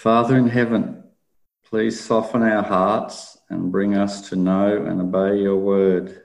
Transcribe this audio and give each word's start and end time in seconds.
Father 0.00 0.38
in 0.38 0.48
heaven, 0.48 1.04
please 1.68 2.00
soften 2.00 2.40
our 2.40 2.62
hearts 2.62 3.36
and 3.50 3.70
bring 3.70 3.98
us 3.98 4.30
to 4.30 4.34
know 4.34 4.86
and 4.86 4.98
obey 4.98 5.38
your 5.42 5.58
word. 5.58 6.22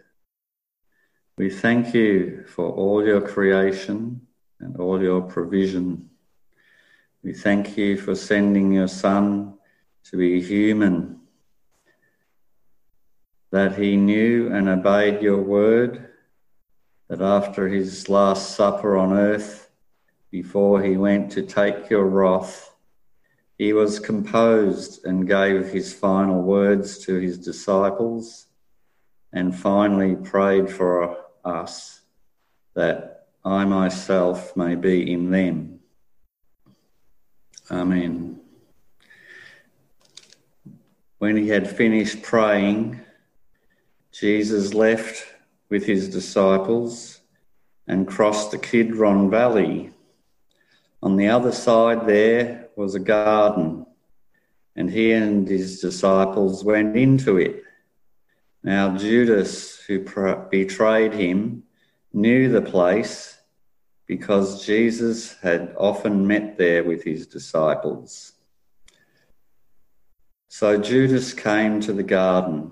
We 1.38 1.50
thank 1.50 1.94
you 1.94 2.46
for 2.48 2.72
all 2.72 3.06
your 3.06 3.20
creation 3.20 4.22
and 4.62 4.78
all 4.78 5.04
your 5.04 5.24
provision. 5.24 6.10
We 7.22 7.34
thank 7.34 7.76
you 7.76 7.98
for 7.98 8.16
sending 8.16 8.72
your 8.72 8.88
Son 8.88 9.56
to 10.06 10.16
be 10.16 10.42
human, 10.42 11.20
that 13.52 13.78
he 13.78 13.98
knew 13.98 14.54
and 14.54 14.70
obeyed 14.70 15.22
your 15.22 15.42
word, 15.42 16.12
that 17.10 17.22
after 17.22 17.68
his 17.68 18.08
last 18.08 18.56
supper 18.56 18.96
on 18.96 19.12
earth, 19.12 19.70
before 20.32 20.82
he 20.82 20.96
went 20.96 21.30
to 21.34 21.42
take 21.42 21.90
your 21.90 22.06
wrath, 22.06 22.72
he 23.58 23.74
was 23.74 24.00
composed 24.00 25.06
and 25.06 25.28
gave 25.28 25.68
his 25.68 25.94
final 25.94 26.42
words 26.42 26.98
to 27.06 27.16
his 27.16 27.38
disciples 27.38 28.48
and 29.32 29.56
finally 29.56 30.16
prayed 30.16 30.70
for 30.70 31.18
us 31.44 32.02
that 32.74 33.28
I 33.44 33.64
myself 33.66 34.56
may 34.58 34.76
be 34.76 35.12
in 35.12 35.32
them. 35.32 35.80
Amen. 37.72 38.40
When 41.18 41.38
he 41.38 41.48
had 41.48 41.70
finished 41.70 42.22
praying, 42.22 43.00
Jesus 44.12 44.74
left 44.74 45.26
with 45.70 45.86
his 45.86 46.10
disciples 46.10 47.22
and 47.88 48.08
crossed 48.08 48.52
the 48.52 48.58
Kidron 48.58 49.30
Valley. 49.30 49.95
On 51.06 51.18
the 51.18 51.28
other 51.28 51.52
side, 51.52 52.08
there 52.08 52.70
was 52.76 52.96
a 52.96 53.00
garden, 53.00 53.86
and 54.76 54.90
he 54.90 55.12
and 55.12 55.48
his 55.48 55.80
disciples 55.80 56.64
went 56.64 56.98
into 56.98 57.38
it. 57.38 57.62
Now, 58.64 58.98
Judas, 58.98 59.80
who 59.82 60.00
betrayed 60.50 61.14
him, 61.14 61.62
knew 62.12 62.50
the 62.50 62.64
place 62.64 63.38
because 64.08 64.66
Jesus 64.66 65.36
had 65.44 65.76
often 65.78 66.26
met 66.26 66.58
there 66.58 66.84
with 66.84 67.04
his 67.04 67.28
disciples. 67.28 68.34
So 70.48 70.80
Judas 70.80 71.36
came 71.36 71.82
to 71.82 71.94
the 71.94 72.02
garden, 72.02 72.72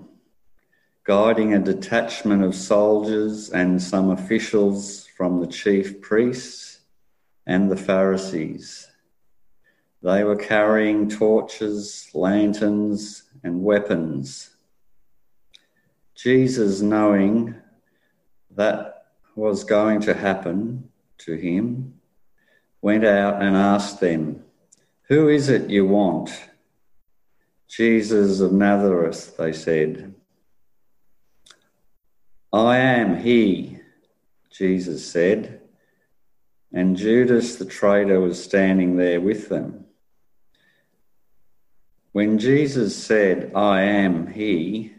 guiding 1.04 1.54
a 1.54 1.60
detachment 1.60 2.42
of 2.42 2.56
soldiers 2.56 3.50
and 3.50 3.80
some 3.80 4.10
officials 4.10 5.06
from 5.16 5.40
the 5.40 5.46
chief 5.46 6.00
priests 6.00 6.73
and 7.46 7.70
the 7.70 7.76
Pharisees. 7.76 8.88
They 10.02 10.24
were 10.24 10.36
carrying 10.36 11.08
torches, 11.08 12.10
lanterns, 12.12 13.22
and 13.42 13.62
weapons. 13.62 14.50
Jesus, 16.14 16.80
knowing 16.80 17.54
that 18.50 19.06
was 19.34 19.64
going 19.64 20.00
to 20.02 20.14
happen 20.14 20.90
to 21.18 21.34
him, 21.34 21.94
went 22.82 23.04
out 23.04 23.42
and 23.42 23.56
asked 23.56 24.00
them, 24.00 24.44
Who 25.08 25.28
is 25.28 25.48
it 25.48 25.70
you 25.70 25.86
want? 25.86 26.30
Jesus 27.68 28.40
of 28.40 28.52
Nazareth, 28.52 29.36
they 29.36 29.52
said. 29.52 30.14
I 32.52 32.76
am 32.76 33.16
he, 33.20 33.80
Jesus 34.52 35.10
said, 35.10 35.60
and 36.74 36.96
Judas 36.96 37.54
the 37.54 37.64
traitor 37.64 38.20
was 38.20 38.42
standing 38.42 38.96
there 38.96 39.20
with 39.20 39.48
them. 39.48 39.84
When 42.10 42.38
Jesus 42.38 42.96
said, 42.96 43.52
I 43.54 43.82
am 43.82 44.26
he, 44.26 44.92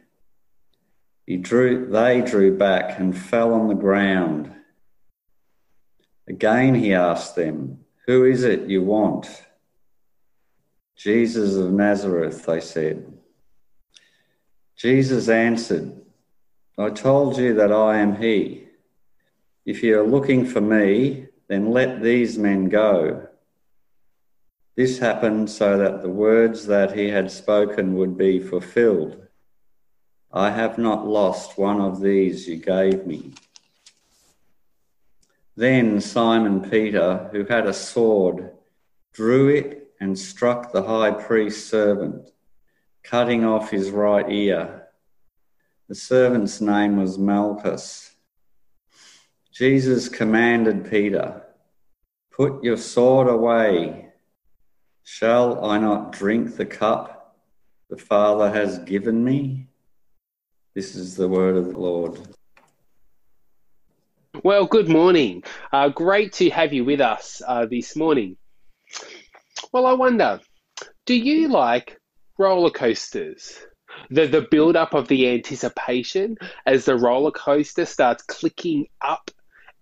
he 1.25 1.35
drew, 1.35 1.87
they 1.87 2.21
drew 2.21 2.57
back 2.57 2.97
and 2.97 3.17
fell 3.17 3.53
on 3.53 3.67
the 3.67 3.75
ground. 3.75 4.53
Again 6.27 6.75
he 6.75 6.93
asked 6.93 7.35
them, 7.35 7.79
Who 8.07 8.23
is 8.23 8.43
it 8.43 8.69
you 8.69 8.81
want? 8.81 9.43
Jesus 10.95 11.55
of 11.57 11.73
Nazareth, 11.73 12.45
they 12.45 12.61
said. 12.61 13.11
Jesus 14.77 15.27
answered, 15.27 15.93
I 16.77 16.89
told 16.89 17.37
you 17.37 17.53
that 17.55 17.71
I 17.73 17.97
am 17.97 18.15
he. 18.15 18.67
If 19.65 19.83
you 19.83 19.99
are 19.99 20.07
looking 20.07 20.45
for 20.45 20.61
me, 20.61 21.27
then 21.47 21.71
let 21.71 22.01
these 22.01 22.37
men 22.37 22.69
go. 22.69 23.27
This 24.75 24.99
happened 24.99 25.49
so 25.49 25.77
that 25.77 26.01
the 26.01 26.09
words 26.09 26.67
that 26.67 26.97
he 26.97 27.09
had 27.09 27.31
spoken 27.31 27.95
would 27.95 28.17
be 28.17 28.39
fulfilled. 28.39 29.27
I 30.31 30.51
have 30.51 30.77
not 30.77 31.07
lost 31.07 31.57
one 31.57 31.79
of 31.79 32.01
these 32.01 32.47
you 32.47 32.57
gave 32.57 33.07
me. 33.07 33.33
Then 35.55 36.01
Simon 36.01 36.69
Peter, 36.69 37.29
who 37.31 37.45
had 37.45 37.65
a 37.65 37.73
sword, 37.73 38.51
drew 39.13 39.47
it 39.47 39.91
and 40.01 40.19
struck 40.19 40.73
the 40.73 40.83
high 40.83 41.11
priest's 41.11 41.69
servant, 41.69 42.31
cutting 43.03 43.45
off 43.45 43.71
his 43.71 43.91
right 43.91 44.29
ear. 44.29 44.89
The 45.87 45.95
servant's 45.95 46.59
name 46.59 46.97
was 46.97 47.17
Malchus. 47.17 48.14
Jesus 49.55 50.09
commanded 50.09 50.91
Peter, 50.91 51.41
Put 52.29 52.61
your 52.61 52.75
sword 52.75 53.29
away. 53.29 54.09
Shall 55.05 55.63
I 55.63 55.77
not 55.77 56.11
drink 56.11 56.57
the 56.57 56.65
cup 56.65 57.37
the 57.89 57.95
Father 57.95 58.51
has 58.51 58.79
given 58.79 59.23
me? 59.23 59.69
This 60.73 60.93
is 60.93 61.15
the 61.15 61.29
word 61.29 61.55
of 61.55 61.71
the 61.71 61.79
Lord. 61.79 62.19
Well, 64.43 64.65
good 64.65 64.89
morning. 64.89 65.43
Uh, 65.71 65.87
great 65.87 66.33
to 66.33 66.49
have 66.49 66.73
you 66.73 66.83
with 66.83 66.99
us 66.99 67.41
uh, 67.47 67.65
this 67.65 67.95
morning. 67.95 68.35
Well, 69.71 69.85
I 69.85 69.93
wonder, 69.93 70.41
do 71.05 71.15
you 71.15 71.47
like 71.47 71.97
roller 72.37 72.71
coasters? 72.71 73.57
The, 74.09 74.27
the 74.27 74.47
build 74.51 74.75
up 74.75 74.93
of 74.93 75.07
the 75.07 75.29
anticipation 75.29 76.35
as 76.65 76.83
the 76.83 76.97
roller 76.97 77.31
coaster 77.31 77.85
starts 77.85 78.21
clicking 78.23 78.87
up 79.01 79.31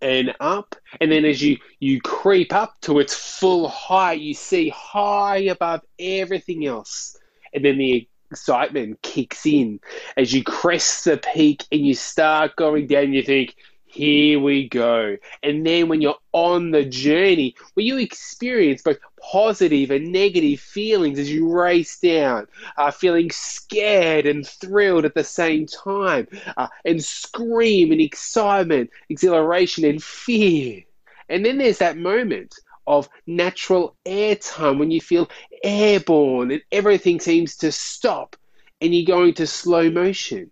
and 0.03 0.35
up, 0.39 0.75
and 0.99 1.11
then 1.11 1.25
as 1.25 1.41
you, 1.41 1.57
you 1.79 2.01
creep 2.01 2.53
up 2.53 2.75
to 2.81 2.99
its 2.99 3.15
full 3.15 3.67
height, 3.69 4.19
you 4.19 4.33
see 4.33 4.69
high 4.69 5.37
above 5.37 5.81
everything 5.97 6.65
else. 6.65 7.17
And 7.53 7.63
then 7.63 7.77
the 7.77 8.07
excitement 8.29 9.01
kicks 9.01 9.45
in 9.45 9.79
as 10.17 10.33
you 10.33 10.43
crest 10.43 11.05
the 11.05 11.17
peak 11.17 11.63
and 11.71 11.85
you 11.85 11.93
start 11.93 12.55
going 12.55 12.87
down. 12.87 13.13
You 13.13 13.23
think, 13.23 13.55
here 13.93 14.39
we 14.39 14.67
go. 14.67 15.17
And 15.43 15.65
then 15.65 15.87
when 15.87 16.01
you're 16.01 16.17
on 16.31 16.71
the 16.71 16.83
journey, 16.83 17.55
where 17.75 17.85
you 17.85 17.97
experience 17.99 18.81
both 18.81 18.97
positive 19.21 19.91
and 19.91 20.11
negative 20.11 20.59
feelings 20.59 21.19
as 21.19 21.31
you 21.31 21.51
race 21.51 21.99
down, 21.99 22.47
uh, 22.75 22.89
feeling 22.89 23.29
scared 23.29 24.25
and 24.25 24.47
thrilled 24.47 25.05
at 25.05 25.13
the 25.13 25.23
same 25.23 25.67
time, 25.67 26.27
uh, 26.57 26.67
and 26.83 27.03
scream 27.03 27.91
and 27.91 28.01
excitement, 28.01 28.89
exhilaration 29.09 29.85
and 29.85 30.03
fear. 30.03 30.81
And 31.29 31.45
then 31.45 31.59
there's 31.59 31.77
that 31.77 31.95
moment 31.95 32.55
of 32.87 33.07
natural 33.27 33.95
air 34.07 34.35
time 34.35 34.79
when 34.79 34.89
you 34.89 35.01
feel 35.01 35.29
airborne 35.63 36.51
and 36.51 36.63
everything 36.71 37.19
seems 37.19 37.57
to 37.57 37.71
stop 37.71 38.35
and 38.81 38.93
you 38.93 39.05
go 39.05 39.23
into 39.23 39.45
slow 39.45 39.91
motion. 39.91 40.49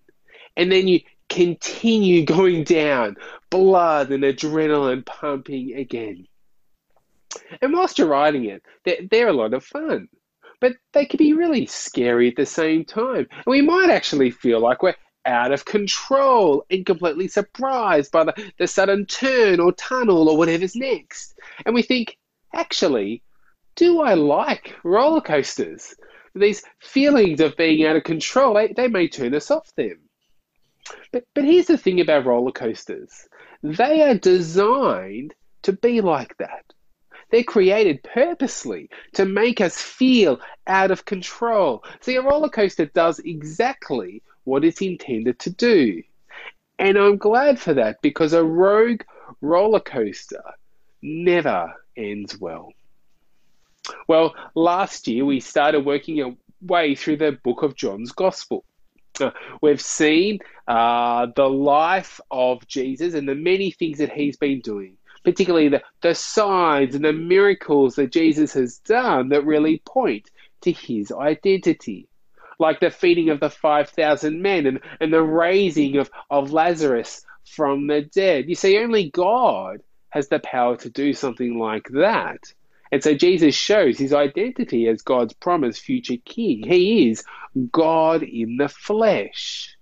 And 0.55 0.71
then 0.71 0.87
you 0.87 1.01
continue 1.31 2.25
going 2.25 2.65
down, 2.65 3.15
blood 3.49 4.11
and 4.11 4.23
adrenaline 4.23 5.05
pumping 5.05 5.73
again. 5.75 6.27
And 7.61 7.71
whilst 7.71 7.97
you're 7.97 8.07
riding 8.07 8.45
it, 8.45 8.63
they're, 8.83 8.99
they're 9.09 9.27
a 9.29 9.33
lot 9.33 9.53
of 9.53 9.63
fun, 9.63 10.09
but 10.59 10.73
they 10.91 11.05
can 11.05 11.17
be 11.17 11.31
really 11.31 11.65
scary 11.65 12.27
at 12.27 12.35
the 12.35 12.45
same 12.45 12.83
time. 12.83 13.27
And 13.31 13.45
we 13.47 13.61
might 13.61 13.89
actually 13.89 14.29
feel 14.29 14.59
like 14.59 14.83
we're 14.83 14.95
out 15.25 15.53
of 15.53 15.63
control 15.63 16.65
and 16.69 16.85
completely 16.85 17.29
surprised 17.29 18.11
by 18.11 18.25
the, 18.25 18.51
the 18.57 18.67
sudden 18.67 19.05
turn 19.05 19.61
or 19.61 19.71
tunnel 19.71 20.27
or 20.27 20.37
whatever's 20.37 20.75
next. 20.75 21.39
And 21.65 21.73
we 21.73 21.81
think, 21.81 22.17
actually, 22.53 23.23
do 23.77 24.01
I 24.01 24.15
like 24.15 24.75
roller 24.83 25.21
coasters? 25.21 25.95
These 26.35 26.63
feelings 26.79 27.39
of 27.39 27.55
being 27.55 27.85
out 27.85 27.95
of 27.95 28.03
control, 28.03 28.55
they, 28.55 28.73
they 28.73 28.89
may 28.89 29.07
turn 29.07 29.33
us 29.33 29.49
off 29.49 29.73
them. 29.77 29.97
But, 31.11 31.25
but 31.33 31.43
here's 31.43 31.67
the 31.67 31.77
thing 31.77 31.99
about 31.99 32.25
roller 32.25 32.51
coasters 32.51 33.27
they 33.63 34.01
are 34.01 34.15
designed 34.15 35.35
to 35.63 35.73
be 35.73 36.01
like 36.01 36.35
that. 36.37 36.65
They're 37.29 37.43
created 37.43 38.03
purposely 38.03 38.89
to 39.13 39.25
make 39.25 39.61
us 39.61 39.81
feel 39.81 40.41
out 40.67 40.91
of 40.91 41.05
control. 41.05 41.83
See, 42.01 42.15
a 42.15 42.21
roller 42.21 42.49
coaster 42.49 42.85
does 42.87 43.19
exactly 43.19 44.21
what 44.43 44.65
it's 44.65 44.81
intended 44.81 45.39
to 45.39 45.49
do. 45.51 46.03
And 46.79 46.97
I'm 46.97 47.17
glad 47.17 47.59
for 47.59 47.75
that 47.75 48.01
because 48.01 48.33
a 48.33 48.43
rogue 48.43 49.03
roller 49.39 49.79
coaster 49.79 50.43
never 51.01 51.73
ends 51.95 52.37
well. 52.39 52.73
Well, 54.07 54.35
last 54.55 55.07
year 55.07 55.25
we 55.25 55.39
started 55.39 55.85
working 55.85 56.21
our 56.21 56.35
way 56.61 56.95
through 56.95 57.17
the 57.17 57.31
book 57.43 57.63
of 57.63 57.75
John's 57.75 58.11
Gospel. 58.11 58.65
We've 59.61 59.81
seen 59.81 60.39
uh, 60.67 61.27
the 61.35 61.49
life 61.49 62.19
of 62.29 62.67
Jesus 62.67 63.13
and 63.13 63.27
the 63.27 63.35
many 63.35 63.71
things 63.71 63.99
that 63.99 64.11
he's 64.11 64.37
been 64.37 64.61
doing, 64.61 64.97
particularly 65.23 65.69
the, 65.69 65.83
the 66.01 66.15
signs 66.15 66.95
and 66.95 67.03
the 67.03 67.13
miracles 67.13 67.95
that 67.95 68.11
Jesus 68.11 68.53
has 68.53 68.79
done 68.79 69.29
that 69.29 69.45
really 69.45 69.81
point 69.85 70.29
to 70.61 70.71
his 70.71 71.11
identity. 71.11 72.07
Like 72.59 72.79
the 72.79 72.91
feeding 72.91 73.29
of 73.29 73.39
the 73.39 73.49
5,000 73.49 74.41
men 74.41 74.67
and, 74.67 74.79
and 74.99 75.11
the 75.11 75.23
raising 75.23 75.97
of, 75.97 76.11
of 76.29 76.53
Lazarus 76.53 77.25
from 77.45 77.87
the 77.87 78.01
dead. 78.01 78.47
You 78.47 78.55
see, 78.55 78.77
only 78.77 79.09
God 79.09 79.81
has 80.09 80.27
the 80.27 80.39
power 80.39 80.77
to 80.77 80.89
do 80.89 81.13
something 81.13 81.57
like 81.57 81.87
that. 81.93 82.53
And 82.91 83.01
so 83.01 83.13
Jesus 83.13 83.55
shows 83.55 83.97
his 83.97 84.13
identity 84.13 84.87
as 84.87 85.01
God's 85.01 85.33
promised 85.33 85.81
future 85.81 86.17
king. 86.25 86.63
He 86.67 87.09
is 87.09 87.23
God 87.71 88.23
in 88.23 88.57
the 88.57 88.67
flesh. 88.67 89.77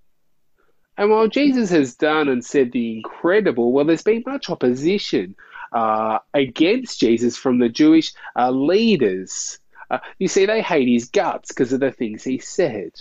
And 0.97 1.09
while 1.09 1.27
Jesus 1.27 1.69
has 1.71 1.95
done 1.95 2.27
and 2.27 2.43
said 2.45 2.71
the 2.71 2.97
incredible, 2.97 3.71
well, 3.71 3.85
there's 3.85 4.03
been 4.03 4.23
much 4.27 4.49
opposition 4.49 5.35
uh, 5.71 6.19
against 6.33 6.99
Jesus 6.99 7.37
from 7.37 7.57
the 7.57 7.69
Jewish 7.69 8.13
uh, 8.35 8.51
leaders. 8.51 9.59
Uh, 9.89 9.99
you 10.19 10.27
see, 10.27 10.45
they 10.45 10.61
hate 10.61 10.87
his 10.87 11.05
guts 11.05 11.49
because 11.49 11.73
of 11.73 11.79
the 11.79 11.91
things 11.91 12.23
he 12.23 12.37
said. 12.37 12.91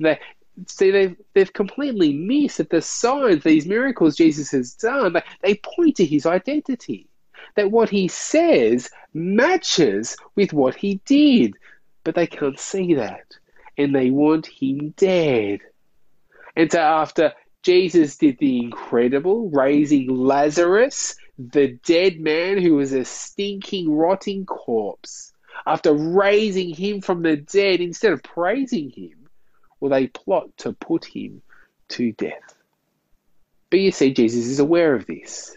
They, 0.00 0.18
see, 0.66 0.90
they've, 0.90 1.16
they've 1.34 1.52
completely 1.52 2.14
missed 2.14 2.58
that 2.58 2.70
the 2.70 2.80
signs, 2.80 3.44
these 3.44 3.66
miracles 3.66 4.16
Jesus 4.16 4.50
has 4.50 4.74
done, 4.74 5.12
they, 5.12 5.22
they 5.42 5.54
point 5.56 5.96
to 5.96 6.06
his 6.06 6.26
identity 6.26 7.06
that 7.54 7.70
what 7.70 7.90
he 7.90 8.08
says 8.08 8.90
matches 9.14 10.16
with 10.34 10.52
what 10.52 10.74
he 10.74 11.00
did. 11.04 11.54
But 12.04 12.14
they 12.14 12.26
can't 12.26 12.58
see 12.58 12.94
that. 12.94 13.26
And 13.78 13.94
they 13.94 14.10
want 14.10 14.46
him 14.46 14.94
dead. 14.96 15.60
And 16.56 16.70
so 16.70 16.80
after 16.80 17.32
Jesus 17.62 18.16
did 18.16 18.38
the 18.38 18.58
incredible, 18.58 19.48
raising 19.50 20.08
Lazarus, 20.08 21.14
the 21.38 21.78
dead 21.84 22.20
man 22.20 22.58
who 22.60 22.74
was 22.74 22.92
a 22.92 23.04
stinking, 23.04 23.90
rotting 23.90 24.46
corpse, 24.46 25.32
after 25.66 25.92
raising 25.92 26.74
him 26.74 27.00
from 27.00 27.22
the 27.22 27.36
dead, 27.36 27.80
instead 27.80 28.12
of 28.12 28.22
praising 28.22 28.90
him, 28.90 29.28
well, 29.80 29.90
they 29.90 30.08
plot 30.08 30.48
to 30.58 30.72
put 30.72 31.04
him 31.04 31.42
to 31.88 32.12
death. 32.12 32.54
But 33.70 33.80
you 33.80 33.90
see, 33.92 34.12
Jesus 34.12 34.46
is 34.46 34.58
aware 34.58 34.94
of 34.94 35.06
this. 35.06 35.56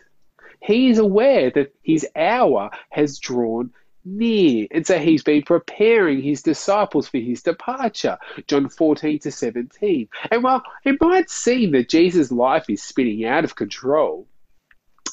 He 0.66 0.90
is 0.90 0.98
aware 0.98 1.52
that 1.52 1.76
his 1.84 2.08
hour 2.16 2.72
has 2.90 3.20
drawn 3.20 3.72
near. 4.04 4.68
And 4.72 4.86
so 4.86 4.98
he's 4.98 5.22
been 5.22 5.44
preparing 5.44 6.24
his 6.24 6.42
disciples 6.42 7.08
for 7.08 7.20
his 7.20 7.44
departure. 7.44 8.18
John 8.48 8.70
14 8.70 9.20
to 9.20 9.32
17. 9.32 10.10
And 10.32 10.44
while 10.44 10.64
it 10.84 11.00
might 11.00 11.30
seem 11.30 11.72
that 11.74 11.90
Jesus' 11.90 12.32
life 12.32 12.68
is 12.68 12.82
spinning 12.82 13.26
out 13.26 13.44
of 13.44 13.56
control, 13.56 14.28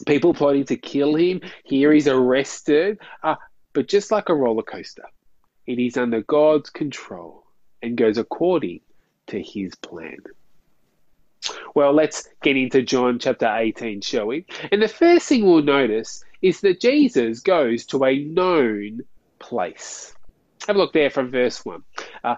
people 0.06 0.32
plotting 0.32 0.64
to 0.66 0.76
kill 0.76 1.16
him, 1.16 1.43
here 1.64 1.93
he's 1.93 2.08
arrested, 2.08 2.98
uh, 3.22 3.37
but 3.75 3.88
just 3.88 4.10
like 4.10 4.31
a 4.31 4.34
roller 4.34 4.62
coaster, 4.62 5.05
it 5.66 5.78
is 5.78 5.98
under 5.98 6.22
God's 6.22 6.70
control 6.70 7.44
and 7.82 7.96
goes 7.96 8.16
according 8.16 8.81
to 9.26 9.43
his 9.43 9.75
plan. 9.75 10.16
Well, 11.74 11.92
let's 11.92 12.28
get 12.42 12.56
into 12.56 12.82
John 12.82 13.19
chapter 13.19 13.46
18, 13.46 14.02
shall 14.02 14.26
we? 14.26 14.46
And 14.70 14.82
the 14.82 14.88
first 14.88 15.26
thing 15.26 15.44
we'll 15.44 15.62
notice 15.62 16.24
is 16.42 16.60
that 16.60 16.80
Jesus 16.80 17.40
goes 17.40 17.86
to 17.86 18.04
a 18.04 18.19
known 18.19 19.02
place. 19.38 20.14
Have 20.66 20.76
a 20.76 20.78
look 20.78 20.92
there 20.92 21.10
from 21.10 21.30
verse 21.30 21.64
1. 21.64 21.82
Uh, 22.22 22.36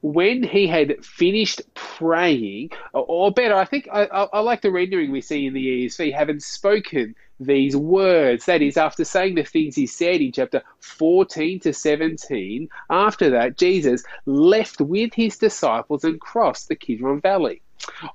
when 0.00 0.44
he 0.44 0.68
had 0.68 1.04
finished 1.04 1.62
praying, 1.74 2.70
or 2.92 3.32
better, 3.32 3.54
I 3.54 3.64
think 3.64 3.88
I, 3.92 4.04
I, 4.04 4.40
like 4.40 4.62
the 4.62 4.70
rendering 4.70 5.10
we 5.10 5.20
see 5.20 5.46
in 5.46 5.54
the 5.54 5.86
ESV, 5.86 6.14
having 6.14 6.38
spoken 6.38 7.16
these 7.40 7.76
words. 7.76 8.46
That 8.46 8.62
is, 8.62 8.76
after 8.76 9.04
saying 9.04 9.34
the 9.34 9.42
things 9.42 9.74
he 9.74 9.86
said 9.86 10.20
in 10.20 10.30
chapter 10.30 10.62
14 10.80 11.60
to 11.60 11.72
17, 11.72 12.68
after 12.90 13.30
that, 13.30 13.58
Jesus 13.58 14.04
left 14.24 14.80
with 14.80 15.14
his 15.14 15.36
disciples 15.36 16.04
and 16.04 16.20
crossed 16.20 16.68
the 16.68 16.76
Kidron 16.76 17.20
Valley. 17.20 17.62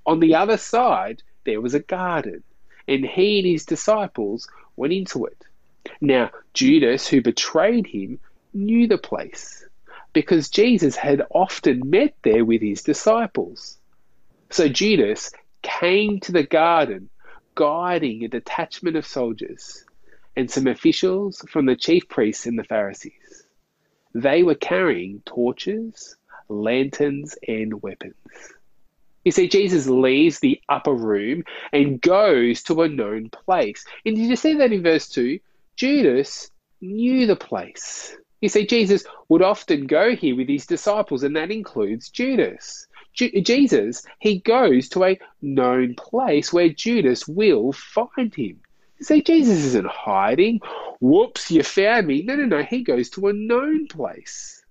On 0.06 0.20
the 0.20 0.36
other 0.36 0.58
side, 0.58 1.24
there 1.46 1.62
was 1.62 1.74
a 1.74 1.80
garden, 1.80 2.44
and 2.88 3.06
he 3.06 3.40
and 3.40 3.48
his 3.48 3.66
disciples 3.66 4.48
went 4.75 4.94
into 4.94 5.25
it. 5.25 5.46
Now, 6.02 6.31
Judas, 6.54 7.08
who 7.08 7.22
betrayed 7.22 7.88
him, 7.88 8.20
knew 8.54 8.88
the 8.88 8.98
place 8.98 9.66
because 10.14 10.50
Jesus 10.50 10.96
had 10.96 11.24
often 11.31 11.90
met 11.90 12.16
there 12.22 12.46
with 12.46 12.62
his 12.62 12.84
disciples. 12.84 13.78
So 14.50 14.70
Judas 14.70 15.31
came 15.64 16.20
to 16.22 16.31
the 16.31 16.44
garden 16.44 17.10
guiding 17.56 18.24
a 18.24 18.28
detachment 18.28 18.96
of 18.96 19.06
soldiers 19.06 19.86
and 20.36 20.50
some 20.50 20.68
officials 20.68 21.44
from 21.50 21.66
the 21.66 21.75
chief 21.75 22.08
priests 22.08 22.46
and 22.46 22.58
the 22.58 22.64
Pharisees. 22.64 23.46
They 24.14 24.44
were 24.44 24.56
carrying 24.56 25.22
torches, 25.25 26.16
lanterns, 26.48 27.36
and 27.48 27.81
weapons. 27.81 28.16
You 29.24 29.31
see, 29.31 29.48
Jesus 29.48 29.88
leaves 29.88 30.40
the 30.40 30.60
upper 30.70 30.94
room 30.94 31.44
and 31.72 32.02
goes 32.02 32.64
to 32.64 32.81
a 32.81 32.90
known 32.90 33.30
place. 33.30 33.86
And 34.06 34.16
did 34.16 34.28
you 34.28 34.36
see 34.36 34.56
that 34.56 34.74
in 34.74 34.84
verse 34.84 35.08
2? 35.10 35.40
Judas 35.78 36.50
knew 36.81 37.25
the 37.25 37.36
place. 37.36 38.16
You 38.42 38.50
see, 38.50 38.68
Jesus 38.68 39.06
would 39.30 39.42
often 39.42 39.88
go 39.88 40.16
here 40.16 40.36
with 40.36 40.50
his 40.50 40.66
disciples, 40.66 41.24
and 41.24 41.36
that 41.38 41.52
includes 41.52 42.10
Judas. 42.10 42.88
Ju- 43.14 43.42
Jesus, 43.42 44.04
he 44.20 44.40
goes 44.40 44.90
to 44.90 45.06
a 45.06 45.20
known 45.42 45.96
place 45.96 46.52
where 46.52 46.68
Judas 46.70 47.25
will 47.28 47.72
find 47.72 48.36
him. 48.36 48.60
You 49.00 49.06
see, 49.06 49.22
Jesus 49.22 49.64
isn't 49.66 49.88
hiding. 49.88 50.60
Whoops, 51.00 51.52
you 51.52 51.64
found 51.64 52.08
me. 52.08 52.24
No, 52.24 52.36
no, 52.36 52.46
no. 52.46 52.64
He 52.64 52.84
goes 52.84 53.10
to 53.12 53.28
a 53.28 53.34
known 53.34 53.88
place 53.88 54.64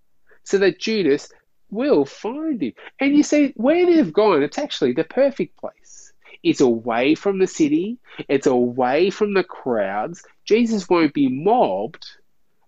so 0.45 0.59
that 0.59 0.79
Judas 0.79 1.31
will 1.73 2.05
find 2.05 2.63
him. 2.63 2.75
And 3.01 3.17
you 3.17 3.25
see, 3.25 3.53
where 3.57 3.87
they've 3.87 4.13
gone, 4.13 4.43
it's 4.43 4.59
actually 4.59 4.93
the 4.93 5.05
perfect 5.05 5.57
place. 5.57 6.13
It's 6.43 6.61
away 6.61 7.15
from 7.15 7.39
the 7.39 7.47
city, 7.47 7.99
it's 8.29 8.47
away 8.47 9.11
from 9.11 9.35
the 9.35 9.45
crowds. 9.45 10.25
Jesus 10.45 10.89
won't 10.89 11.15
be 11.15 11.29
mobbed. 11.29 12.07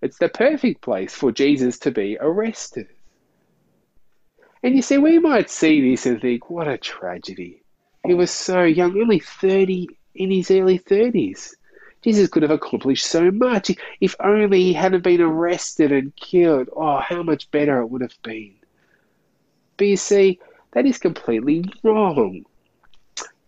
It's 0.00 0.18
the 0.18 0.28
perfect 0.28 0.80
place 0.80 1.14
for 1.14 1.32
Jesus 1.32 1.78
to 1.80 1.90
be 1.90 2.16
arrested. 2.20 2.88
And 4.62 4.76
you 4.76 4.82
see, 4.82 4.98
we 4.98 5.18
might 5.18 5.50
see 5.50 5.90
this 5.90 6.06
and 6.06 6.20
think, 6.20 6.48
what 6.50 6.68
a 6.68 6.78
tragedy. 6.78 7.62
He 8.06 8.14
was 8.14 8.30
so 8.30 8.62
young, 8.62 8.98
only 9.00 9.18
30 9.18 9.88
in 10.14 10.30
his 10.30 10.50
early 10.50 10.78
30s. 10.78 11.54
Jesus 12.02 12.28
could 12.28 12.42
have 12.42 12.50
accomplished 12.50 13.06
so 13.06 13.30
much. 13.30 13.70
If 14.00 14.14
only 14.20 14.62
he 14.62 14.72
hadn't 14.74 15.04
been 15.04 15.22
arrested 15.22 15.90
and 15.90 16.14
killed. 16.14 16.68
Oh, 16.76 16.98
how 16.98 17.22
much 17.22 17.50
better 17.50 17.80
it 17.80 17.86
would 17.86 18.02
have 18.02 18.16
been. 18.22 18.56
See, 19.78 20.38
that 20.72 20.86
is 20.86 20.98
completely 20.98 21.64
wrong. 21.82 22.44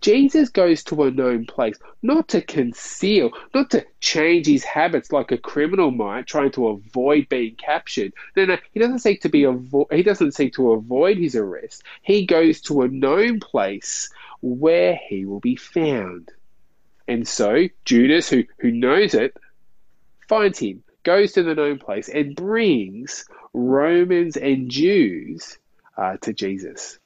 Jesus 0.01 0.49
goes 0.49 0.85
to 0.85 1.05
a 1.05 1.11
known 1.11 1.47
place 1.47 1.79
not 2.03 2.29
to 2.29 2.43
conceal, 2.43 3.31
not 3.55 3.71
to 3.71 3.85
change 4.01 4.47
his 4.47 4.63
habits 4.63 5.11
like 5.11 5.33
a 5.33 5.39
criminal 5.39 5.91
might, 5.91 6.27
trying 6.27 6.51
to 6.53 6.69
avoid 6.69 7.29
being 7.29 7.55
captured. 7.57 8.13
No, 8.37 8.45
no, 8.45 8.57
he 8.73 8.81
doesn't 8.81 9.01
seek 9.01 9.23
to 9.23 9.29
be 9.29 9.43
avo- 9.43 9.93
he 9.93 10.03
doesn't 10.03 10.35
seek 10.35 10.55
to 10.55 10.73
avoid 10.73 11.17
his 11.17 11.35
arrest. 11.35 11.83
He 12.03 12.27
goes 12.27 12.61
to 12.63 12.83
a 12.83 12.89
known 12.89 13.41
place 13.41 14.11
where 14.43 14.99
he 15.09 15.25
will 15.25 15.41
be 15.41 15.57
found. 15.57 16.31
And 17.09 17.27
so 17.27 17.69
Judas, 17.85 18.29
who, 18.29 18.45
who 18.59 18.71
knows 18.71 19.15
it, 19.15 19.37
finds 20.29 20.59
him, 20.59 20.83
goes 21.05 21.33
to 21.33 21.43
the 21.43 21.55
known 21.55 21.79
place, 21.79 22.09
and 22.09 22.37
brings 22.37 23.27
Romans 23.53 24.37
and 24.37 24.71
Jews 24.71 25.59
uh, 25.97 26.17
to 26.23 26.33
Jesus. 26.33 26.99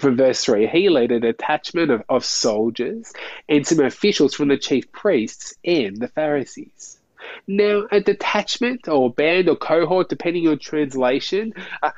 From 0.00 0.16
verse 0.16 0.44
3, 0.44 0.66
he 0.66 0.88
led 0.88 1.12
a 1.12 1.20
detachment 1.20 1.90
of, 1.90 2.02
of 2.08 2.24
soldiers 2.24 3.12
and 3.48 3.66
some 3.66 3.80
officials 3.80 4.34
from 4.34 4.48
the 4.48 4.58
chief 4.58 4.90
priests 4.92 5.54
and 5.64 5.96
the 5.96 6.08
Pharisees. 6.08 6.98
Now, 7.46 7.86
a 7.90 8.00
detachment 8.00 8.88
or 8.88 9.10
band 9.10 9.48
or 9.48 9.56
cohort, 9.56 10.08
depending 10.08 10.48
on 10.48 10.58
translation, 10.58 11.54
uh, 11.82 11.92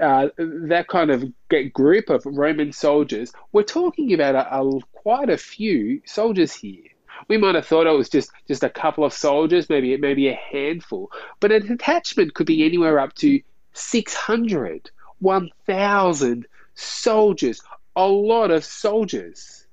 uh, 0.00 0.28
that 0.38 0.88
kind 0.88 1.10
of 1.10 1.32
group 1.72 2.10
of 2.10 2.24
Roman 2.26 2.72
soldiers, 2.72 3.32
we're 3.52 3.62
talking 3.62 4.12
about 4.12 4.34
a, 4.34 4.58
a, 4.58 4.80
quite 4.92 5.30
a 5.30 5.36
few 5.36 6.00
soldiers 6.04 6.52
here. 6.52 6.82
We 7.28 7.36
might 7.38 7.54
have 7.54 7.66
thought 7.66 7.86
it 7.86 7.96
was 7.96 8.08
just, 8.08 8.30
just 8.48 8.64
a 8.64 8.70
couple 8.70 9.04
of 9.04 9.12
soldiers, 9.12 9.68
maybe 9.68 9.96
maybe 9.96 10.28
a 10.28 10.34
handful, 10.34 11.12
but 11.40 11.52
a 11.52 11.60
detachment 11.60 12.34
could 12.34 12.46
be 12.46 12.64
anywhere 12.64 12.98
up 12.98 13.14
to 13.16 13.40
600 13.72 14.90
1,000 15.24 16.46
soldiers, 16.74 17.60
a 17.96 18.06
lot 18.06 18.50
of 18.50 18.64
soldiers. 18.64 19.66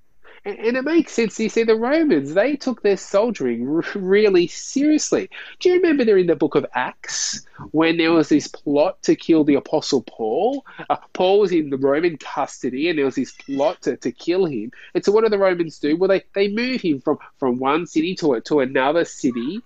And, 0.43 0.57
and 0.57 0.77
it 0.77 0.83
makes 0.83 1.11
sense. 1.11 1.39
You 1.39 1.49
see, 1.49 1.63
the 1.63 1.75
Romans, 1.75 2.33
they 2.33 2.55
took 2.55 2.81
their 2.81 2.97
soldiering 2.97 3.83
really 3.95 4.47
seriously. 4.47 5.29
Do 5.59 5.69
you 5.69 5.75
remember 5.75 6.03
they're 6.03 6.17
in 6.17 6.27
the 6.27 6.35
book 6.35 6.55
of 6.55 6.65
Acts 6.73 7.45
when 7.71 7.97
there 7.97 8.11
was 8.11 8.29
this 8.29 8.47
plot 8.47 9.03
to 9.03 9.15
kill 9.15 9.43
the 9.43 9.55
Apostle 9.55 10.01
Paul? 10.01 10.65
Uh, 10.89 10.97
Paul 11.13 11.41
was 11.41 11.51
in 11.51 11.69
the 11.69 11.77
Roman 11.77 12.17
custody 12.17 12.89
and 12.89 12.97
there 12.97 13.05
was 13.05 13.15
this 13.15 13.33
plot 13.33 13.83
to, 13.83 13.97
to 13.97 14.11
kill 14.11 14.45
him. 14.45 14.71
And 14.95 15.05
so 15.05 15.11
what 15.11 15.23
do 15.23 15.29
the 15.29 15.37
Romans 15.37 15.77
do? 15.77 15.95
Well, 15.95 16.09
they, 16.09 16.23
they 16.33 16.47
move 16.47 16.81
him 16.81 17.01
from, 17.01 17.19
from 17.37 17.59
one 17.59 17.85
city 17.85 18.15
to, 18.15 18.39
to 18.41 18.61
another 18.61 19.05
city 19.05 19.61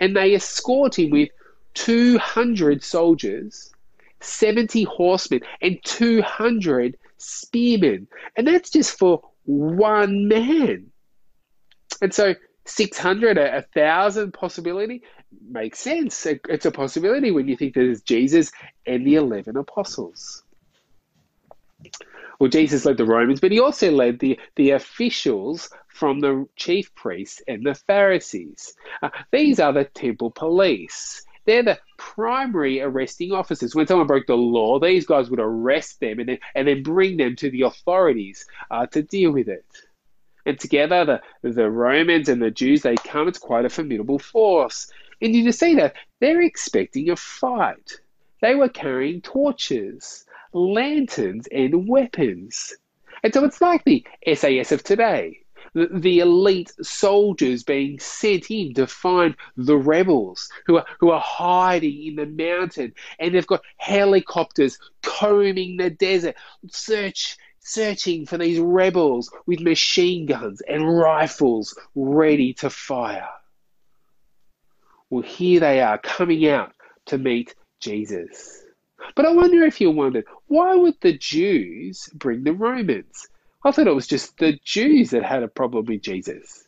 and 0.00 0.16
they 0.16 0.34
escort 0.34 0.98
him 0.98 1.10
with 1.10 1.28
200 1.74 2.82
soldiers, 2.82 3.73
70 4.24 4.84
horsemen, 4.84 5.40
and 5.60 5.78
200 5.84 6.96
spearmen. 7.18 8.08
And 8.36 8.46
that's 8.46 8.70
just 8.70 8.98
for 8.98 9.22
one 9.44 10.28
man. 10.28 10.90
And 12.02 12.12
so 12.12 12.34
600, 12.66 13.38
a, 13.38 13.58
a 13.58 13.62
thousand 13.62 14.32
possibility 14.32 15.02
makes 15.48 15.78
sense. 15.78 16.26
It's 16.26 16.66
a 16.66 16.70
possibility 16.70 17.30
when 17.30 17.48
you 17.48 17.56
think 17.56 17.74
there's 17.74 18.02
Jesus 18.02 18.52
and 18.86 19.06
the 19.06 19.16
11 19.16 19.56
apostles. 19.56 20.42
Well, 22.38 22.50
Jesus 22.50 22.84
led 22.84 22.96
the 22.96 23.04
Romans, 23.04 23.40
but 23.40 23.52
he 23.52 23.60
also 23.60 23.90
led 23.90 24.18
the, 24.18 24.38
the 24.56 24.70
officials 24.70 25.70
from 25.88 26.20
the 26.20 26.46
chief 26.56 26.94
priests 26.94 27.40
and 27.46 27.64
the 27.64 27.74
Pharisees. 27.74 28.74
Uh, 29.02 29.10
these 29.30 29.60
are 29.60 29.72
the 29.72 29.84
temple 29.84 30.30
police. 30.30 31.24
They're 31.46 31.62
the 31.62 31.78
primary 31.98 32.80
arresting 32.80 33.32
officers. 33.32 33.74
When 33.74 33.86
someone 33.86 34.06
broke 34.06 34.26
the 34.26 34.36
law, 34.36 34.78
these 34.78 35.06
guys 35.06 35.28
would 35.30 35.40
arrest 35.40 36.00
them 36.00 36.18
and 36.18 36.28
then, 36.28 36.38
and 36.54 36.66
then 36.66 36.82
bring 36.82 37.16
them 37.16 37.36
to 37.36 37.50
the 37.50 37.62
authorities 37.62 38.46
uh, 38.70 38.86
to 38.86 39.02
deal 39.02 39.32
with 39.32 39.48
it. 39.48 39.66
And 40.46 40.58
together, 40.58 41.20
the, 41.42 41.50
the 41.50 41.70
Romans 41.70 42.28
and 42.28 42.40
the 42.40 42.50
Jews, 42.50 42.82
they 42.82 42.96
come, 42.96 43.28
it's 43.28 43.38
quite 43.38 43.64
a 43.64 43.70
formidable 43.70 44.18
force. 44.18 44.90
And 45.20 45.34
you 45.34 45.44
just 45.44 45.60
see 45.60 45.74
that 45.76 45.94
they're 46.20 46.42
expecting 46.42 47.10
a 47.10 47.16
fight. 47.16 47.92
They 48.40 48.54
were 48.54 48.68
carrying 48.68 49.22
torches, 49.22 50.26
lanterns, 50.52 51.46
and 51.50 51.88
weapons. 51.88 52.74
And 53.22 53.32
so 53.32 53.44
it's 53.44 53.60
like 53.60 53.84
the 53.84 54.04
SAS 54.34 54.72
of 54.72 54.82
today 54.82 55.43
the, 55.74 56.20
elite 56.20 56.72
soldiers 56.82 57.62
being 57.62 57.98
sent 57.98 58.50
in 58.50 58.74
to 58.74 58.86
find 58.86 59.36
the 59.56 59.76
rebels 59.76 60.48
who 60.66 60.76
are, 60.76 60.86
who 61.00 61.10
are 61.10 61.20
hiding 61.20 62.06
in 62.06 62.16
the 62.16 62.26
mountain. 62.26 62.94
And 63.18 63.34
they've 63.34 63.46
got 63.46 63.62
helicopters 63.76 64.78
combing 65.02 65.76
the 65.76 65.90
desert, 65.90 66.36
search, 66.70 67.36
searching 67.60 68.26
for 68.26 68.38
these 68.38 68.58
rebels 68.58 69.30
with 69.46 69.60
machine 69.60 70.26
guns 70.26 70.60
and 70.68 70.96
rifles 70.96 71.76
ready 71.94 72.52
to 72.54 72.70
fire. 72.70 73.28
Well, 75.10 75.22
here 75.22 75.60
they 75.60 75.80
are 75.80 75.98
coming 75.98 76.48
out 76.48 76.72
to 77.06 77.18
meet 77.18 77.54
Jesus. 77.80 78.64
But 79.14 79.26
I 79.26 79.32
wonder 79.32 79.64
if 79.64 79.80
you 79.80 79.90
wondered, 79.90 80.24
why 80.46 80.74
would 80.74 80.94
the 81.00 81.16
Jews 81.18 82.08
bring 82.14 82.44
the 82.44 82.52
Romans? 82.52 83.28
I 83.64 83.70
thought 83.70 83.86
it 83.86 83.94
was 83.94 84.06
just 84.06 84.36
the 84.36 84.58
Jews 84.62 85.10
that 85.10 85.22
had 85.22 85.42
a 85.42 85.48
problem 85.48 85.86
with 85.86 86.02
Jesus. 86.02 86.64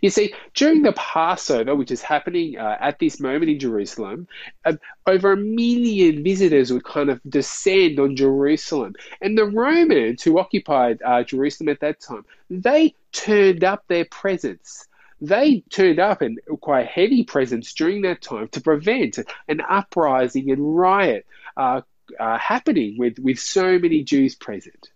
You 0.00 0.08
see, 0.08 0.34
during 0.54 0.82
the 0.82 0.92
Passover, 0.92 1.76
which 1.76 1.90
is 1.90 2.00
happening 2.00 2.56
uh, 2.56 2.78
at 2.80 2.98
this 2.98 3.20
moment 3.20 3.50
in 3.50 3.58
Jerusalem, 3.58 4.26
uh, 4.64 4.72
over 5.06 5.32
a 5.32 5.36
million 5.36 6.24
visitors 6.24 6.72
would 6.72 6.84
kind 6.84 7.10
of 7.10 7.20
descend 7.28 8.00
on 8.00 8.16
Jerusalem. 8.16 8.94
And 9.20 9.36
the 9.36 9.44
Romans 9.44 10.22
who 10.22 10.38
occupied 10.38 11.02
uh, 11.04 11.22
Jerusalem 11.22 11.68
at 11.68 11.80
that 11.80 12.00
time, 12.00 12.24
they 12.48 12.94
turned 13.12 13.62
up 13.62 13.84
their 13.86 14.06
presence. 14.06 14.88
They 15.20 15.62
turned 15.68 15.98
up 15.98 16.22
in 16.22 16.38
quite 16.60 16.86
heavy 16.86 17.24
presence 17.24 17.74
during 17.74 18.02
that 18.02 18.22
time 18.22 18.48
to 18.48 18.60
prevent 18.62 19.18
an 19.48 19.60
uprising 19.60 20.50
and 20.50 20.76
riot 20.76 21.26
uh, 21.58 21.82
uh, 22.18 22.38
happening 22.38 22.96
with, 22.96 23.18
with 23.18 23.38
so 23.38 23.78
many 23.78 24.02
Jews 24.02 24.34
present. 24.34 24.88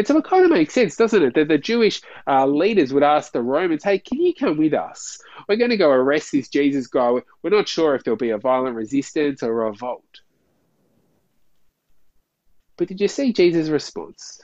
And 0.00 0.06
so 0.06 0.16
it 0.16 0.24
kind 0.24 0.46
of 0.46 0.50
makes 0.50 0.72
sense, 0.72 0.96
doesn't 0.96 1.22
it, 1.22 1.34
that 1.34 1.48
the 1.48 1.58
Jewish 1.58 2.00
uh, 2.26 2.46
leaders 2.46 2.90
would 2.90 3.02
ask 3.02 3.32
the 3.32 3.42
Romans, 3.42 3.84
hey, 3.84 3.98
can 3.98 4.18
you 4.18 4.32
come 4.32 4.56
with 4.56 4.72
us? 4.72 5.20
We're 5.46 5.56
going 5.56 5.68
to 5.68 5.76
go 5.76 5.90
arrest 5.90 6.32
this 6.32 6.48
Jesus 6.48 6.86
guy. 6.86 7.18
We're 7.42 7.50
not 7.50 7.68
sure 7.68 7.94
if 7.94 8.02
there'll 8.02 8.16
be 8.16 8.30
a 8.30 8.38
violent 8.38 8.76
resistance 8.76 9.42
or 9.42 9.50
a 9.50 9.70
revolt. 9.70 10.22
But 12.78 12.88
did 12.88 12.98
you 12.98 13.08
see 13.08 13.34
Jesus' 13.34 13.68
response? 13.68 14.40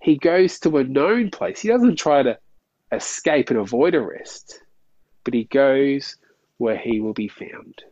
He 0.00 0.16
goes 0.16 0.58
to 0.60 0.78
a 0.78 0.84
known 0.84 1.30
place. 1.30 1.60
He 1.60 1.68
doesn't 1.68 1.96
try 1.96 2.22
to 2.22 2.38
escape 2.92 3.50
and 3.50 3.58
avoid 3.58 3.94
arrest, 3.94 4.60
but 5.24 5.34
he 5.34 5.44
goes 5.44 6.16
where 6.56 6.78
he 6.78 7.02
will 7.02 7.12
be 7.12 7.28
found. 7.28 7.84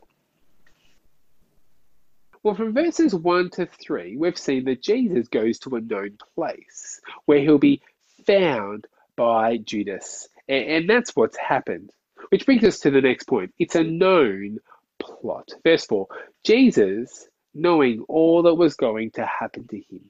Well, 2.45 2.55
from 2.55 2.75
verses 2.75 3.15
1 3.15 3.51
to 3.53 3.65
3, 3.65 4.19
we've 4.19 4.37
seen 4.37 4.67
that 4.67 4.83
Jesus 4.83 5.29
goes 5.29 5.59
to 5.61 5.77
a 5.77 5.81
known 5.81 6.19
place 6.35 7.01
where 7.25 7.39
he'll 7.39 7.57
be 7.57 7.81
found 8.27 8.87
by 9.17 9.57
Judas. 9.57 10.29
And, 10.47 10.89
that's 10.89 11.17
what's 11.17 11.39
happened. 11.39 11.89
Which 12.29 12.45
brings 12.45 12.63
us 12.65 12.81
to 12.81 12.91
the 12.91 13.01
next 13.01 13.25
point. 13.25 13.55
It's 13.59 13.77
a 13.77 13.83
known 13.83 14.59
plot. 14.99 15.49
Verse 15.65 15.87
4 15.87 16.07
Jesus, 16.45 17.27
knowing 17.55 18.05
all 18.09 18.43
that 18.43 18.57
was 18.57 18.75
going 18.75 19.13
to 19.13 19.25
happen 19.25 19.67
to 19.69 19.77
him. 19.79 20.03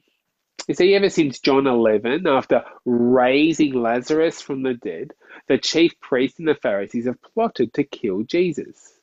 You 0.67 0.73
see, 0.73 0.93
ever 0.93 1.09
since 1.09 1.39
John 1.39 1.67
11, 1.67 2.27
after 2.27 2.65
raising 2.83 3.75
Lazarus 3.75 4.41
from 4.41 4.61
the 4.61 4.73
dead, 4.73 5.13
the 5.47 5.57
chief 5.57 5.97
priests 6.01 6.39
and 6.39 6.49
the 6.49 6.55
Pharisees 6.55 7.05
have 7.05 7.21
plotted 7.21 7.73
to 7.75 7.85
kill 7.85 8.23
Jesus 8.23 8.94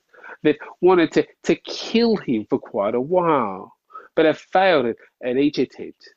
that 0.43 0.57
wanted 0.81 1.13
to, 1.13 1.27
to 1.45 1.55
kill 1.57 2.17
him 2.17 2.47
for 2.49 2.59
quite 2.59 2.95
a 2.95 3.01
while, 3.01 3.73
but 4.15 4.27
have 4.27 4.39
failed 4.39 4.87
at, 4.87 4.97
at 5.23 5.37
each 5.37 5.59
attempt 5.59 6.15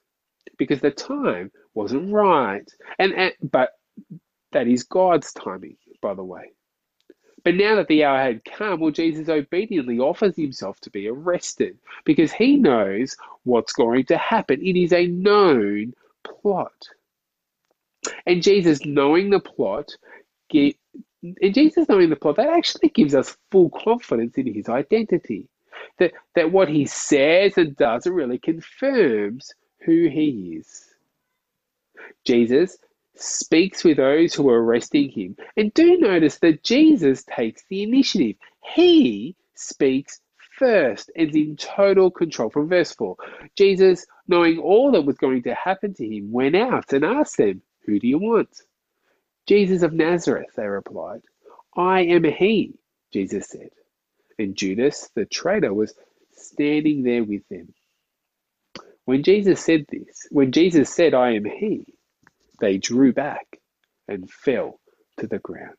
because 0.57 0.81
the 0.81 0.91
time 0.91 1.51
wasn't 1.73 2.11
right. 2.11 2.69
And, 2.99 3.13
and 3.13 3.33
but 3.41 3.71
that 4.51 4.67
is 4.67 4.83
God's 4.83 5.33
timing, 5.33 5.77
by 6.01 6.13
the 6.13 6.23
way. 6.23 6.51
But 7.43 7.55
now 7.55 7.75
that 7.75 7.87
the 7.87 8.03
hour 8.03 8.17
had 8.17 8.43
come, 8.43 8.79
well, 8.79 8.89
Jesus 8.89 9.29
obediently 9.29 9.99
offers 9.99 10.35
himself 10.35 10.79
to 10.81 10.89
be 10.89 11.07
arrested 11.07 11.77
because 12.03 12.33
he 12.33 12.57
knows 12.57 13.15
what's 13.43 13.73
going 13.73 14.05
to 14.05 14.17
happen. 14.17 14.65
It 14.65 14.75
is 14.75 14.91
a 14.91 15.05
known 15.05 15.93
plot. 16.23 16.73
And 18.25 18.41
Jesus, 18.41 18.83
knowing 18.83 19.29
the 19.29 19.39
plot, 19.39 19.91
in 21.41 21.53
Jesus 21.53 21.87
knowing 21.89 22.09
the 22.09 22.15
plot, 22.15 22.37
that 22.37 22.49
actually 22.49 22.89
gives 22.89 23.15
us 23.15 23.37
full 23.51 23.69
confidence 23.69 24.37
in 24.37 24.53
his 24.53 24.69
identity. 24.69 25.49
That, 25.99 26.13
that 26.35 26.51
what 26.51 26.69
he 26.69 26.85
says 26.85 27.57
and 27.57 27.75
does 27.75 28.07
really 28.07 28.37
confirms 28.37 29.51
who 29.85 30.07
he 30.09 30.57
is. 30.59 30.85
Jesus 32.25 32.77
speaks 33.15 33.83
with 33.83 33.97
those 33.97 34.33
who 34.33 34.49
are 34.49 34.63
arresting 34.63 35.09
him. 35.09 35.35
And 35.57 35.73
do 35.73 35.97
notice 35.97 36.39
that 36.39 36.63
Jesus 36.63 37.23
takes 37.23 37.63
the 37.69 37.83
initiative. 37.83 38.35
He 38.75 39.35
speaks 39.55 40.19
first 40.57 41.11
and 41.15 41.29
is 41.29 41.35
in 41.35 41.55
total 41.57 42.11
control. 42.11 42.49
From 42.49 42.69
verse 42.69 42.93
4, 42.93 43.15
Jesus, 43.55 44.05
knowing 44.27 44.59
all 44.59 44.91
that 44.91 45.01
was 45.01 45.17
going 45.17 45.43
to 45.43 45.53
happen 45.53 45.93
to 45.95 46.05
him, 46.05 46.31
went 46.31 46.55
out 46.55 46.93
and 46.93 47.05
asked 47.05 47.37
them, 47.37 47.61
Who 47.85 47.99
do 47.99 48.07
you 48.07 48.17
want? 48.17 48.49
Jesus 49.47 49.83
of 49.83 49.93
Nazareth, 49.93 50.51
they 50.55 50.67
replied. 50.67 51.21
I 51.75 52.01
am 52.01 52.23
he, 52.23 52.75
Jesus 53.13 53.49
said. 53.49 53.69
And 54.39 54.55
Judas, 54.55 55.09
the 55.15 55.25
traitor, 55.25 55.73
was 55.73 55.93
standing 56.35 57.03
there 57.03 57.23
with 57.23 57.47
them. 57.49 57.73
When 59.05 59.23
Jesus 59.23 59.61
said 59.61 59.85
this, 59.89 60.27
when 60.31 60.51
Jesus 60.51 60.89
said, 60.89 61.13
I 61.13 61.33
am 61.35 61.45
he, 61.45 61.85
they 62.59 62.77
drew 62.77 63.13
back 63.13 63.59
and 64.07 64.29
fell 64.29 64.79
to 65.19 65.27
the 65.27 65.39
ground. 65.39 65.77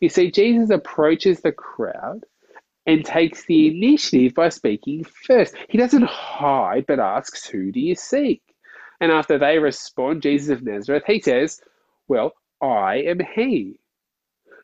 You 0.00 0.08
see, 0.08 0.30
Jesus 0.30 0.70
approaches 0.70 1.40
the 1.40 1.52
crowd 1.52 2.24
and 2.86 3.04
takes 3.04 3.44
the 3.46 3.68
initiative 3.68 4.34
by 4.34 4.48
speaking 4.48 5.04
first. 5.04 5.54
He 5.68 5.78
doesn't 5.78 6.04
hide, 6.04 6.86
but 6.88 7.00
asks, 7.00 7.46
Who 7.46 7.72
do 7.72 7.80
you 7.80 7.94
seek? 7.94 8.42
And 9.00 9.12
after 9.12 9.38
they 9.38 9.58
respond, 9.58 10.22
Jesus 10.22 10.50
of 10.50 10.62
Nazareth, 10.64 11.04
he 11.06 11.20
says, 11.20 11.60
Well, 12.08 12.32
I 12.62 12.96
am 13.06 13.20
he. 13.34 13.78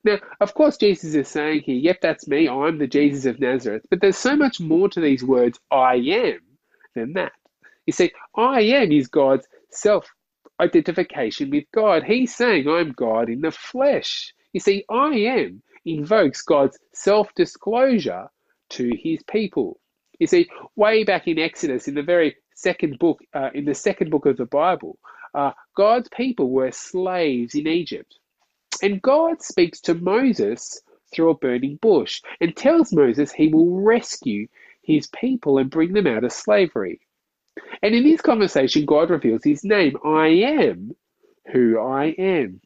Now, 0.05 0.19
of 0.41 0.55
course, 0.55 0.77
Jesus 0.77 1.15
is 1.15 1.29
saying 1.29 1.63
here, 1.63 1.77
yep, 1.77 2.01
that's 2.01 2.29
me, 2.29 2.49
I'm 2.49 2.79
the 2.79 2.87
Jesus 2.87 3.27
of 3.27 3.41
Nazareth. 3.41 3.87
But 3.91 4.01
there's 4.01 4.17
so 4.17 4.37
much 4.37 4.61
more 4.61 4.89
to 4.91 5.01
these 5.01 5.25
words, 5.25 5.59
I 5.71 5.95
am, 5.97 6.41
than 6.95 7.15
that. 7.15 7.33
You 7.87 7.93
see, 7.93 8.13
I 8.37 8.61
am 8.61 8.93
is 8.93 9.09
God's 9.09 9.47
self 9.71 10.09
identification 10.61 11.51
with 11.51 11.65
God. 11.75 12.05
He's 12.05 12.35
saying, 12.35 12.69
I'm 12.69 12.93
God 12.93 13.29
in 13.29 13.41
the 13.41 13.51
flesh. 13.51 14.33
You 14.53 14.61
see, 14.61 14.85
I 14.89 15.09
am 15.15 15.63
invokes 15.87 16.43
God's 16.43 16.79
self 16.93 17.33
disclosure 17.35 18.29
to 18.71 18.91
his 18.97 19.23
people. 19.31 19.81
You 20.19 20.27
see, 20.27 20.49
way 20.75 21.05
back 21.05 21.29
in 21.29 21.39
Exodus, 21.39 21.89
in 21.89 21.95
the 21.95 22.03
very 22.03 22.37
second 22.55 22.99
book, 22.99 23.21
uh, 23.35 23.51
in 23.55 23.65
the 23.65 23.75
second 23.75 24.11
book 24.11 24.27
of 24.27 24.37
the 24.37 24.47
Bible, 24.47 24.99
uh, 25.37 25.53
God's 25.77 26.09
people 26.09 26.51
were 26.51 26.73
slaves 26.73 27.55
in 27.55 27.69
Egypt. 27.69 28.15
And 28.83 29.03
God 29.03 29.43
speaks 29.43 29.81
to 29.83 29.95
Moses 29.95 30.81
through 31.13 31.31
a 31.31 31.37
burning 31.37 31.79
bush 31.81 32.23
and 32.41 32.57
tells 32.57 32.93
Moses 32.93 33.33
he 33.33 33.49
will 33.49 33.81
rescue 33.81 34.49
his 34.83 35.07
people 35.09 35.59
and 35.59 35.71
bring 35.71 35.93
them 35.93 36.07
out 36.07 36.25
of 36.25 36.33
slavery. 36.33 37.01
And 37.83 37.95
in 37.95 38.05
this 38.05 38.21
conversation, 38.21 38.87
God 38.87 39.11
reveals 39.11 39.45
his 39.45 39.65
name 39.65 39.97
I 40.05 40.29
am 40.29 40.95
who 41.53 41.81
I 41.81 42.07
am. 42.19 42.61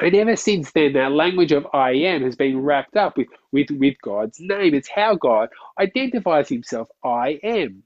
And 0.00 0.14
ever 0.14 0.36
since 0.36 0.72
then, 0.72 0.94
that 0.94 1.12
language 1.12 1.52
of 1.52 1.66
I 1.74 1.92
am 1.92 2.22
has 2.22 2.36
been 2.36 2.60
wrapped 2.62 2.96
up 2.96 3.16
with, 3.16 3.28
with, 3.52 3.70
with 3.70 3.96
God's 4.02 4.38
name. 4.40 4.74
It's 4.74 4.88
how 4.88 5.16
God 5.16 5.50
identifies 5.78 6.48
himself 6.48 6.88
I 7.04 7.40
am. 7.42 7.82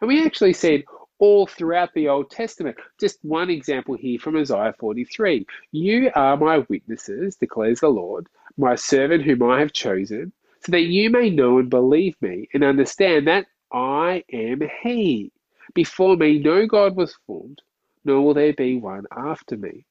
And 0.00 0.08
we 0.08 0.24
actually 0.24 0.54
said 0.54 0.84
all 1.24 1.46
throughout 1.46 1.94
the 1.94 2.06
Old 2.06 2.30
Testament. 2.30 2.76
Just 3.00 3.18
one 3.22 3.48
example 3.48 3.94
here 3.94 4.18
from 4.18 4.36
Isaiah 4.36 4.74
43. 4.78 5.46
You 5.72 6.10
are 6.14 6.36
my 6.36 6.58
witnesses, 6.68 7.36
declares 7.36 7.80
the 7.80 7.88
Lord, 7.88 8.26
my 8.58 8.74
servant 8.74 9.24
whom 9.24 9.42
I 9.42 9.60
have 9.60 9.72
chosen, 9.72 10.32
so 10.60 10.72
that 10.72 10.82
you 10.82 11.08
may 11.08 11.30
know 11.30 11.58
and 11.58 11.70
believe 11.70 12.14
me 12.20 12.50
and 12.52 12.62
understand 12.62 13.26
that 13.26 13.46
I 13.72 14.22
am 14.34 14.60
He. 14.82 15.32
Before 15.72 16.14
me, 16.14 16.40
no 16.40 16.66
God 16.66 16.94
was 16.94 17.16
formed, 17.26 17.62
nor 18.04 18.20
will 18.20 18.34
there 18.34 18.52
be 18.52 18.76
one 18.76 19.06
after 19.10 19.56
me. 19.56 19.86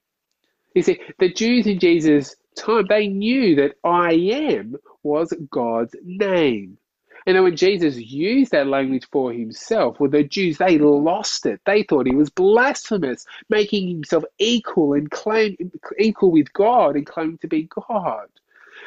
You 0.75 0.83
see, 0.83 0.99
the 1.17 1.33
Jews 1.33 1.65
in 1.65 1.79
Jesus' 1.79 2.35
time, 2.55 2.85
they 2.87 3.07
knew 3.07 3.55
that 3.55 3.73
I 3.83 4.13
am 4.13 4.75
was 5.01 5.33
God's 5.49 5.95
name. 6.03 6.77
And 7.25 7.35
then 7.35 7.43
when 7.43 7.55
Jesus 7.55 7.97
used 7.97 8.51
that 8.51 8.67
language 8.67 9.07
for 9.11 9.31
himself, 9.31 9.99
well, 9.99 10.09
the 10.09 10.23
Jews, 10.23 10.57
they 10.57 10.77
lost 10.77 11.45
it. 11.45 11.61
They 11.65 11.83
thought 11.83 12.07
he 12.07 12.15
was 12.15 12.29
blasphemous, 12.29 13.25
making 13.49 13.87
himself 13.87 14.23
equal 14.39 14.93
and 14.93 15.09
claim 15.09 15.55
equal 15.97 16.31
with 16.31 16.51
God 16.53 16.95
and 16.95 17.05
claiming 17.05 17.37
to 17.39 17.47
be 17.47 17.69
God. 17.89 18.27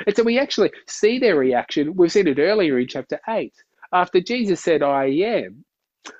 And 0.06 0.14
so 0.14 0.22
we 0.22 0.38
actually 0.38 0.72
see 0.86 1.18
their 1.18 1.36
reaction. 1.36 1.94
We've 1.96 2.12
seen 2.12 2.28
it 2.28 2.38
earlier 2.38 2.78
in 2.78 2.88
chapter 2.88 3.20
8. 3.26 3.54
After 3.92 4.20
Jesus 4.20 4.60
said, 4.60 4.82
I 4.82 5.06
am, 5.06 5.64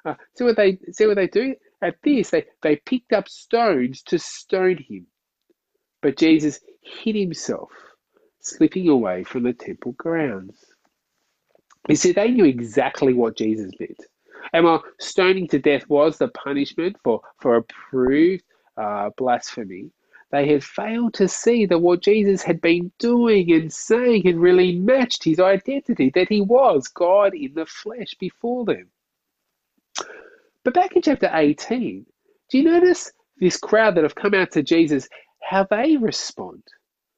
uh, 0.05 0.15
see 0.35 0.45
what 0.45 0.57
they 0.57 0.79
see 0.93 1.07
what 1.07 1.17
they 1.17 1.27
do? 1.27 1.55
At 1.83 1.97
this, 2.03 2.31
they, 2.31 2.47
they 2.63 2.77
picked 2.77 3.13
up 3.13 3.29
stones 3.29 4.03
to 4.05 4.19
stone 4.19 4.79
him. 4.79 5.07
But 6.01 6.17
Jesus 6.17 6.61
hid 6.81 7.17
himself, 7.17 7.71
slipping 8.41 8.89
away 8.89 9.25
from 9.25 9.43
the 9.43 9.53
temple 9.53 9.93
grounds. 9.93 10.65
You 11.89 11.97
see, 11.97 12.13
they 12.13 12.31
knew 12.31 12.45
exactly 12.45 13.13
what 13.13 13.37
Jesus 13.37 13.71
meant. 13.79 14.07
And 14.53 14.65
while 14.65 14.85
stoning 14.99 15.49
to 15.49 15.59
death 15.59 15.89
was 15.89 16.19
the 16.19 16.29
punishment 16.29 16.97
for, 17.03 17.21
for 17.41 17.57
approved 17.57 18.45
uh, 18.77 19.11
blasphemy, 19.17 19.91
they 20.33 20.49
had 20.49 20.65
failed 20.65 21.15
to 21.15 21.29
see 21.29 21.67
that 21.67 21.79
what 21.79 22.03
Jesus 22.03 22.43
had 22.43 22.61
been 22.61 22.91
doing 22.99 23.53
and 23.53 23.73
saying 23.73 24.25
had 24.25 24.37
really 24.37 24.77
matched 24.77 25.23
his 25.23 25.39
identity, 25.39 26.11
that 26.15 26.29
he 26.29 26.41
was 26.41 26.89
God 26.89 27.35
in 27.35 27.55
the 27.55 27.67
flesh 27.67 28.15
before 28.19 28.65
them. 28.65 28.91
But 30.65 30.75
back 30.75 30.97
in 30.97 31.03
chapter 31.03 31.31
18, 31.33 32.05
do 32.51 32.59
you 32.59 32.65
notice 32.65 33.13
this 33.39 33.57
crowd 33.57 33.95
that 33.95 34.03
have 34.03 34.17
come 34.17 34.35
out 34.35 34.51
to 34.53 34.63
Jesus, 34.63 35.09
how 35.41 35.65
they 35.71 35.97
respond? 35.97 36.65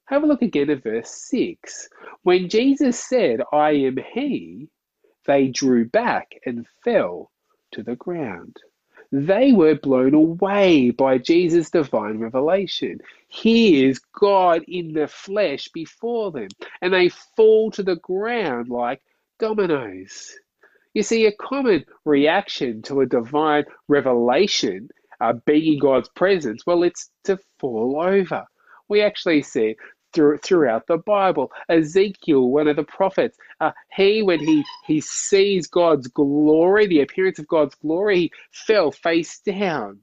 Have 0.09 0.23
a 0.23 0.25
look 0.25 0.41
again 0.41 0.71
at 0.71 0.81
verse 0.81 1.11
6. 1.11 1.87
When 2.23 2.49
Jesus 2.49 2.99
said, 2.99 3.41
I 3.53 3.73
am 3.73 3.97
He, 4.11 4.67
they 5.27 5.49
drew 5.49 5.87
back 5.87 6.33
and 6.47 6.65
fell 6.83 7.29
to 7.73 7.83
the 7.83 7.95
ground. 7.95 8.57
They 9.11 9.51
were 9.51 9.75
blown 9.75 10.15
away 10.15 10.89
by 10.89 11.19
Jesus' 11.19 11.69
divine 11.69 12.17
revelation. 12.17 13.01
He 13.27 13.85
is 13.85 13.99
God 13.99 14.63
in 14.67 14.93
the 14.93 15.07
flesh 15.07 15.67
before 15.69 16.31
them, 16.31 16.49
and 16.81 16.91
they 16.91 17.09
fall 17.09 17.69
to 17.71 17.83
the 17.83 17.97
ground 17.97 18.69
like 18.69 19.03
dominoes. 19.37 20.35
You 20.95 21.03
see, 21.03 21.27
a 21.27 21.31
common 21.33 21.85
reaction 22.05 22.81
to 22.83 23.01
a 23.01 23.05
divine 23.05 23.65
revelation 23.87 24.89
uh, 25.21 25.33
being 25.45 25.73
in 25.73 25.79
God's 25.79 26.09
presence, 26.09 26.65
well, 26.65 26.81
it's 26.81 27.11
to 27.25 27.37
fall 27.59 28.01
over. 28.01 28.45
We 28.87 29.03
actually 29.03 29.43
see 29.43 29.75
through, 30.13 30.37
throughout 30.39 30.87
the 30.87 30.97
Bible. 30.97 31.51
Ezekiel, 31.69 32.49
one 32.49 32.67
of 32.67 32.75
the 32.75 32.83
prophets, 32.83 33.37
uh, 33.59 33.71
he, 33.95 34.23
when 34.23 34.39
he, 34.39 34.63
he 34.87 35.01
sees 35.01 35.67
God's 35.67 36.07
glory, 36.07 36.87
the 36.87 37.01
appearance 37.01 37.39
of 37.39 37.47
God's 37.47 37.75
glory, 37.75 38.19
he 38.19 38.31
fell 38.51 38.91
face 38.91 39.39
down. 39.39 39.99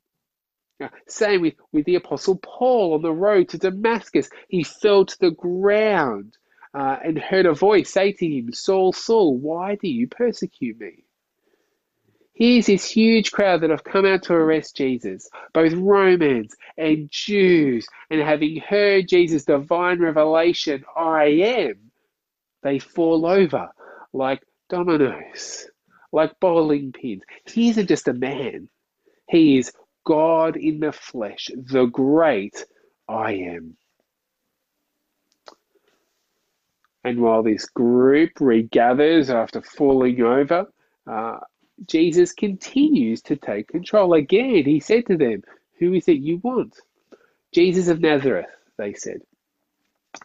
Uh, 0.83 0.89
same 1.09 1.41
with, 1.41 1.55
with 1.73 1.87
the 1.87 1.97
Apostle 1.97 2.39
Paul 2.43 2.95
on 2.95 3.03
the 3.03 3.13
road 3.13 3.49
to 3.51 3.59
Damascus. 3.59 4.29
He 4.49 4.63
fell 4.65 5.07
to 5.07 5.19
the 5.21 5.31
ground 5.31 6.37
uh, 6.75 6.99
and 7.03 7.19
heard 7.19 7.47
a 7.47 7.55
voice 7.55 7.91
say 7.91 8.13
to 8.13 8.27
him, 8.27 8.53
Saul, 8.53 8.93
Saul, 8.93 9.39
why 9.39 9.77
do 9.77 9.89
you 9.89 10.09
persecute 10.09 10.79
me? 10.79 11.06
Here's 12.37 12.67
this 12.67 12.85
huge 12.91 13.33
crowd 13.33 13.63
that 13.63 13.71
have 13.71 13.83
come 13.83 14.05
out 14.05 14.25
to 14.25 14.35
arrest 14.35 14.77
Jesus, 14.77 15.31
both 15.55 15.73
Romans 15.73 16.55
and 16.77 17.11
Jews, 17.11 17.89
and 18.11 18.21
having 18.21 18.61
heard 18.61 19.09
Jesus' 19.09 19.47
divine 19.47 20.01
revelation, 20.01 20.85
I 20.95 21.25
am, 21.25 21.91
they 22.63 22.79
fall 22.79 23.25
over 23.25 23.71
like 24.13 24.43
dominoes, 24.69 25.67
like 26.13 26.39
bowling 26.39 26.93
pins. 26.93 27.23
He 27.47 27.71
isn't 27.71 27.89
just 27.89 28.07
a 28.07 28.13
man, 28.13 28.69
he 29.31 29.57
is 29.57 29.73
God 30.05 30.59
in 30.59 30.81
the 30.81 30.93
flesh, 30.93 31.49
the 31.57 31.87
great 31.87 32.67
I 33.09 33.33
am. 33.33 33.79
And 37.03 37.23
while 37.23 37.43
this 37.43 37.65
group 37.65 38.33
regathers 38.41 39.31
after 39.31 39.63
falling 39.63 40.21
over, 40.21 40.67
uh, 41.11 41.39
Jesus 41.85 42.33
continues 42.33 43.23
to 43.23 43.37
take 43.37 43.69
control. 43.69 44.15
Again, 44.15 44.65
he 44.65 44.81
said 44.81 45.07
to 45.07 45.17
them, 45.17 45.43
Who 45.79 45.93
is 45.93 46.09
it 46.09 46.19
you 46.19 46.39
want? 46.39 46.77
Jesus 47.53 47.89
of 47.89 48.01
Nazareth, 48.01 48.47
they 48.79 48.95
said. 48.95 49.21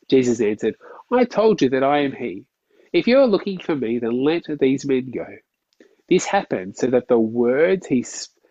Jesus 0.10 0.40
answered, 0.40 0.76
I 1.12 1.26
told 1.26 1.62
you 1.62 1.70
that 1.70 1.84
I 1.84 2.00
am 2.00 2.14
he. 2.14 2.46
If 2.94 3.08
you 3.08 3.20
are 3.20 3.28
looking 3.28 3.60
for 3.60 3.76
me, 3.76 4.00
then 4.00 4.24
let 4.24 4.44
these 4.60 4.86
men 4.86 5.12
go. 5.12 5.28
This 6.10 6.26
happened 6.26 6.78
so 6.78 6.88
that 6.88 7.08
the 7.08 7.20
words 7.20 7.88
he 7.88 8.06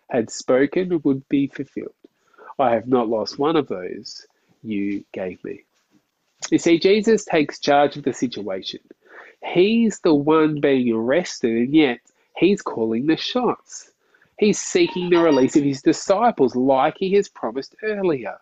had 0.09 0.29
spoken 0.29 1.01
would 1.03 1.27
be 1.29 1.47
fulfilled. 1.47 1.93
I 2.59 2.71
have 2.71 2.87
not 2.87 3.09
lost 3.09 3.39
one 3.39 3.55
of 3.55 3.67
those 3.67 4.25
you 4.63 5.03
gave 5.13 5.43
me. 5.43 5.63
You 6.51 6.57
see, 6.57 6.79
Jesus 6.79 7.25
takes 7.25 7.59
charge 7.59 7.97
of 7.97 8.03
the 8.03 8.13
situation. 8.13 8.79
He's 9.43 9.99
the 9.99 10.13
one 10.13 10.59
being 10.59 10.93
arrested, 10.93 11.51
and 11.51 11.73
yet 11.73 11.99
he's 12.41 12.61
calling 12.61 13.05
the 13.05 13.15
shots. 13.15 13.91
He's 14.39 14.59
seeking 14.59 15.11
the 15.11 15.19
release 15.19 15.55
of 15.55 15.63
his 15.63 15.83
disciples, 15.83 16.55
like 16.55 16.95
he 16.97 17.13
has 17.13 17.29
promised 17.29 17.75
earlier. 17.83 18.37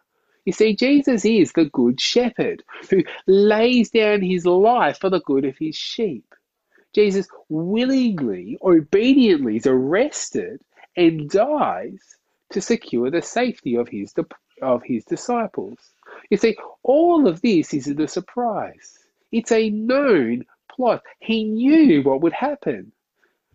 You 0.45 0.53
see, 0.53 0.73
Jesus 0.73 1.25
is 1.25 1.51
the 1.51 1.65
good 1.65 1.99
shepherd 1.99 2.63
who 2.89 3.03
lays 3.27 3.89
down 3.89 4.21
his 4.21 4.45
life 4.45 4.99
for 4.99 5.09
the 5.09 5.19
good 5.19 5.43
of 5.43 5.57
his 5.57 5.75
sheep. 5.75 6.33
Jesus 6.95 7.27
willingly, 7.49 8.57
obediently 8.63 9.57
is 9.57 9.67
arrested 9.67 10.61
and 10.95 11.29
dies 11.29 11.99
to 12.53 12.61
secure 12.61 13.11
the 13.11 13.21
safety 13.21 13.75
of 13.75 13.89
his, 13.89 14.13
of 14.61 14.81
his 14.83 15.03
disciples. 15.03 15.77
You 16.29 16.37
see, 16.37 16.57
all 16.83 17.27
of 17.27 17.41
this 17.41 17.73
isn't 17.73 17.99
a 17.99 18.07
surprise. 18.07 18.97
It's 19.33 19.51
a 19.51 19.69
known 19.69 20.45
plot. 20.73 21.03
He 21.19 21.43
knew 21.43 22.01
what 22.01 22.21
would 22.21 22.33
happen 22.33 22.93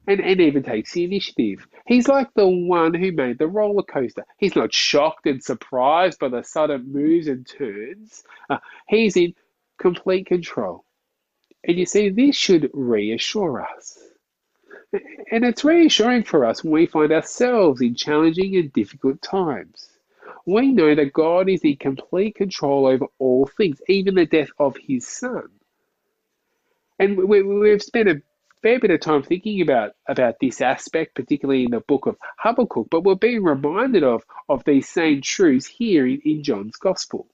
and, 0.06 0.20
and 0.20 0.40
even 0.40 0.62
takes 0.62 0.92
the 0.92 1.04
initiative. 1.04 1.66
He's 1.86 2.08
like 2.08 2.32
the 2.34 2.48
one 2.48 2.94
who 2.94 3.12
made 3.12 3.38
the 3.38 3.46
roller 3.46 3.82
coaster. 3.82 4.24
He's 4.38 4.56
not 4.56 4.72
shocked 4.72 5.26
and 5.26 5.42
surprised 5.42 6.18
by 6.18 6.28
the 6.28 6.42
sudden 6.42 6.92
moves 6.92 7.28
and 7.28 7.46
turns. 7.46 8.22
Uh, 8.50 8.58
he's 8.88 9.16
in 9.16 9.34
complete 9.78 10.26
control. 10.26 10.84
And 11.66 11.78
you 11.78 11.86
see, 11.86 12.10
this 12.10 12.36
should 12.36 12.70
reassure 12.74 13.62
us. 13.62 13.98
And 15.30 15.44
it's 15.44 15.64
reassuring 15.64 16.24
for 16.24 16.44
us 16.44 16.62
when 16.62 16.72
we 16.72 16.86
find 16.86 17.10
ourselves 17.12 17.80
in 17.80 17.94
challenging 17.94 18.56
and 18.56 18.72
difficult 18.72 19.20
times. 19.22 19.88
We 20.46 20.72
know 20.72 20.94
that 20.94 21.12
God 21.12 21.48
is 21.48 21.62
in 21.62 21.76
complete 21.76 22.36
control 22.36 22.86
over 22.86 23.06
all 23.18 23.46
things, 23.46 23.80
even 23.88 24.14
the 24.14 24.26
death 24.26 24.50
of 24.58 24.76
his 24.76 25.06
son. 25.06 25.48
And 26.98 27.16
we, 27.16 27.70
have 27.70 27.82
spent 27.82 28.08
a 28.08 28.22
fair 28.64 28.80
bit 28.80 28.90
of 28.90 28.98
time 28.98 29.22
thinking 29.22 29.60
about 29.60 29.92
about 30.08 30.36
this 30.40 30.62
aspect, 30.62 31.14
particularly 31.14 31.64
in 31.64 31.70
the 31.70 31.80
book 31.80 32.06
of 32.06 32.16
Habakkuk, 32.38 32.88
but 32.90 33.04
we're 33.04 33.14
being 33.14 33.44
reminded 33.44 34.02
of, 34.02 34.24
of 34.48 34.64
these 34.64 34.88
same 34.88 35.20
truths 35.20 35.66
here 35.66 36.06
in, 36.06 36.22
in 36.24 36.42
John's 36.42 36.76
Gospel. 36.76 37.28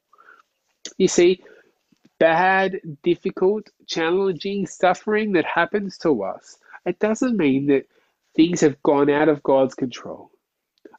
You 0.98 1.06
see, 1.06 1.44
bad, 2.18 2.80
difficult, 3.04 3.70
challenging 3.86 4.66
suffering 4.66 5.32
that 5.34 5.44
happens 5.44 5.98
to 5.98 6.24
us, 6.24 6.58
it 6.84 6.98
doesn't 6.98 7.36
mean 7.36 7.68
that 7.68 7.86
things 8.34 8.60
have 8.62 8.82
gone 8.82 9.08
out 9.08 9.28
of 9.28 9.40
God's 9.44 9.76
control. 9.76 10.32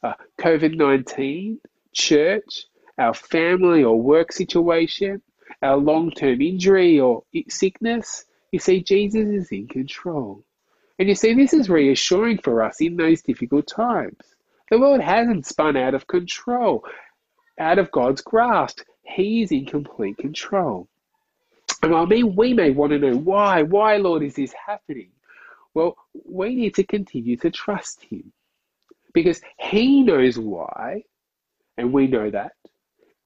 Uh, 0.02 0.14
COVID 0.40 0.78
19, 0.78 1.60
church, 1.92 2.64
our 2.96 3.12
family 3.12 3.84
or 3.84 4.00
work 4.00 4.32
situation, 4.32 5.20
our 5.60 5.76
long 5.76 6.10
term 6.10 6.40
injury 6.40 6.98
or 6.98 7.22
sickness, 7.50 8.24
you 8.52 8.58
see, 8.58 8.82
Jesus 8.82 9.28
is 9.28 9.50
in 9.50 9.66
control. 9.66 10.44
And 10.98 11.08
you 11.08 11.14
see, 11.14 11.34
this 11.34 11.54
is 11.54 11.70
reassuring 11.70 12.38
for 12.38 12.62
us 12.62 12.80
in 12.80 12.96
those 12.96 13.22
difficult 13.22 13.66
times. 13.66 14.18
The 14.70 14.78
world 14.78 15.00
hasn't 15.00 15.46
spun 15.46 15.76
out 15.76 15.94
of 15.94 16.06
control, 16.06 16.84
out 17.58 17.78
of 17.78 17.90
God's 17.90 18.20
grasp. 18.20 18.80
He 19.02 19.42
is 19.42 19.50
in 19.50 19.66
complete 19.66 20.18
control. 20.18 20.86
And 21.82 21.94
I 21.94 22.04
mean, 22.04 22.36
we 22.36 22.52
may 22.52 22.70
want 22.70 22.92
to 22.92 22.98
know 22.98 23.16
why. 23.16 23.62
Why, 23.62 23.96
Lord, 23.96 24.22
is 24.22 24.34
this 24.34 24.52
happening? 24.52 25.10
Well, 25.74 25.96
we 26.24 26.54
need 26.54 26.74
to 26.76 26.84
continue 26.84 27.36
to 27.38 27.50
trust 27.50 28.02
Him 28.02 28.32
because 29.14 29.40
He 29.58 30.02
knows 30.02 30.38
why, 30.38 31.04
and 31.76 31.92
we 31.92 32.06
know 32.06 32.30
that. 32.30 32.52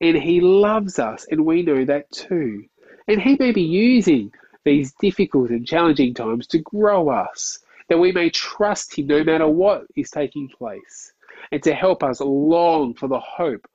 And 0.00 0.16
He 0.16 0.40
loves 0.40 0.98
us, 0.98 1.26
and 1.30 1.44
we 1.44 1.62
know 1.62 1.84
that 1.84 2.10
too. 2.10 2.64
And 3.08 3.20
He 3.20 3.36
may 3.38 3.52
be 3.52 3.62
using 3.62 4.32
these 4.66 4.92
difficult 5.00 5.50
and 5.50 5.66
challenging 5.66 6.12
times 6.12 6.48
to 6.48 6.58
grow 6.58 7.08
us, 7.08 7.60
that 7.88 7.98
we 7.98 8.10
may 8.10 8.28
trust 8.28 8.98
Him 8.98 9.06
no 9.06 9.22
matter 9.22 9.48
what 9.48 9.86
is 9.94 10.10
taking 10.10 10.48
place, 10.48 11.12
and 11.52 11.62
to 11.62 11.72
help 11.72 12.02
us 12.02 12.20
long 12.20 12.92
for 12.92 13.08
the 13.08 13.20
hope 13.20 13.66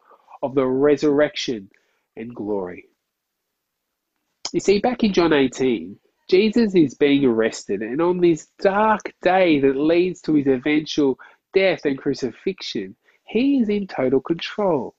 of 0.43 0.54
the 0.54 0.67
resurrection 0.67 1.71
and 2.17 2.36
glory. 2.36 2.89
You 4.51 4.60
see, 4.60 4.80
back 4.80 5.06
in 5.06 5.13
John 5.13 5.32
18, 5.32 5.97
Jesus 6.30 6.75
is 6.75 6.93
being 6.93 7.23
arrested, 7.23 7.82
and 7.82 8.01
on 8.01 8.19
this 8.19 8.47
dark 8.60 9.13
day 9.21 9.62
that 9.62 9.77
leads 9.77 10.21
to 10.23 10.34
his 10.34 10.47
eventual 10.47 11.17
death 11.54 11.86
and 11.86 11.97
crucifixion, 11.97 12.97
he 13.23 13.60
is 13.60 13.69
in 13.69 13.88
total 13.88 14.19
control. 14.19 14.93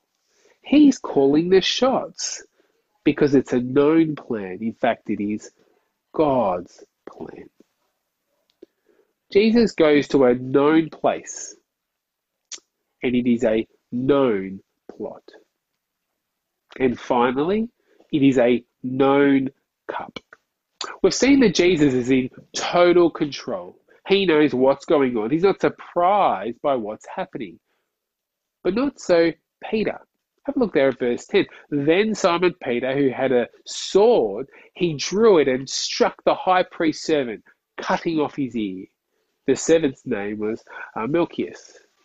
He's 0.63 0.99
calling 0.99 1.51
the 1.51 1.61
shots 1.61 2.43
because 3.05 3.35
it's 3.35 3.53
a 3.53 3.61
known 3.61 4.17
plan. 4.17 4.59
In 4.63 4.73
fact, 4.73 5.11
it 5.11 5.23
is 5.23 5.51
God's 6.15 6.85
plan. 7.09 7.49
Jesus 9.33 9.73
goes 9.73 10.09
to 10.09 10.25
a 10.25 10.35
known 10.35 10.91
place, 10.91 11.57
and 13.03 13.15
it 13.15 13.27
is 13.31 13.45
a 13.45 13.67
known 13.91 14.61
plot. 14.91 15.23
And 16.79 16.99
finally, 16.99 17.71
it 18.13 18.23
is 18.23 18.39
a 18.39 18.65
known 18.83 19.49
cup. 19.91 20.19
We've 21.03 21.15
seen 21.15 21.41
that 21.41 21.55
Jesus 21.55 21.95
is 21.95 22.11
in 22.11 22.31
total 22.55 23.11
control. 23.11 23.77
He 24.09 24.27
knows 24.27 24.53
what's 24.53 24.85
going 24.85 25.17
on. 25.17 25.31
He's 25.31 25.45
not 25.45 25.61
surprised 25.61 26.61
by 26.63 26.75
what's 26.75 27.07
happening. 27.07 27.59
But 28.65 28.75
not 28.75 29.01
so 29.01 29.33
Peter. 29.71 30.01
Have 30.45 30.57
a 30.57 30.59
look 30.59 30.75
there 30.75 30.89
at 30.89 30.99
verse 30.99 31.27
10. 31.27 31.47
Then 31.71 32.15
Simon 32.15 32.55
Peter, 32.63 32.97
who 32.97 33.11
had 33.11 33.31
a 33.33 33.49
sword, 33.65 34.49
he 34.75 34.95
drew 34.95 35.39
it 35.39 35.49
and 35.49 35.69
struck 35.69 36.17
the 36.25 36.35
high 36.35 36.65
priest's 36.65 37.07
servant, 37.07 37.45
cutting 37.81 38.19
off 38.19 38.35
his 38.35 38.57
ear. 38.57 38.87
The 39.47 39.55
servant's 39.55 40.03
name 40.05 40.39
was 40.39 40.63
uh. 40.97 41.07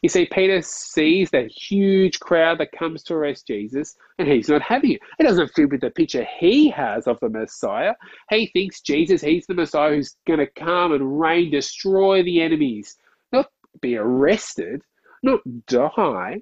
You 0.03 0.09
see, 0.09 0.27
Peter 0.31 0.61
sees 0.61 1.31
that 1.31 1.51
huge 1.51 2.19
crowd 2.19 2.59
that 2.59 2.71
comes 2.71 3.01
to 3.03 3.15
arrest 3.15 3.47
Jesus, 3.47 3.95
and 4.19 4.27
he's 4.27 4.49
not 4.49 4.61
having 4.61 4.93
it. 4.93 5.01
It 5.19 5.23
doesn't 5.23 5.53
fit 5.55 5.71
with 5.71 5.81
the 5.81 5.89
picture 5.89 6.25
he 6.39 6.69
has 6.69 7.07
of 7.07 7.19
the 7.19 7.29
Messiah. 7.29 7.93
He 8.29 8.47
thinks 8.47 8.81
Jesus, 8.81 9.21
he's 9.21 9.47
the 9.47 9.55
Messiah 9.55 9.95
who's 9.95 10.15
going 10.27 10.39
to 10.39 10.47
come 10.47 10.91
and 10.91 11.19
reign, 11.19 11.49
destroy 11.49 12.21
the 12.21 12.41
enemies, 12.41 12.95
not 13.31 13.47
be 13.81 13.97
arrested, 13.97 14.83
not 15.23 15.39
die. 15.65 16.41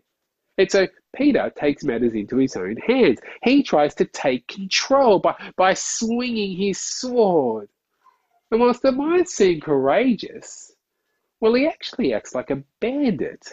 And 0.57 0.71
so 0.71 0.87
Peter 1.15 1.51
takes 1.55 1.83
matters 1.83 2.13
into 2.13 2.37
his 2.37 2.55
own 2.55 2.77
hands. 2.77 3.19
He 3.43 3.63
tries 3.63 3.95
to 3.95 4.05
take 4.05 4.47
control 4.47 5.19
by, 5.19 5.35
by 5.55 5.73
swinging 5.73 6.57
his 6.57 6.79
sword. 6.79 7.69
And 8.51 8.59
whilst 8.59 8.85
it 8.85 8.91
might 8.91 9.27
seem 9.27 9.61
courageous, 9.61 10.73
well, 11.39 11.53
he 11.53 11.67
actually 11.67 12.13
acts 12.13 12.35
like 12.35 12.51
a 12.51 12.63
bandit, 12.79 13.47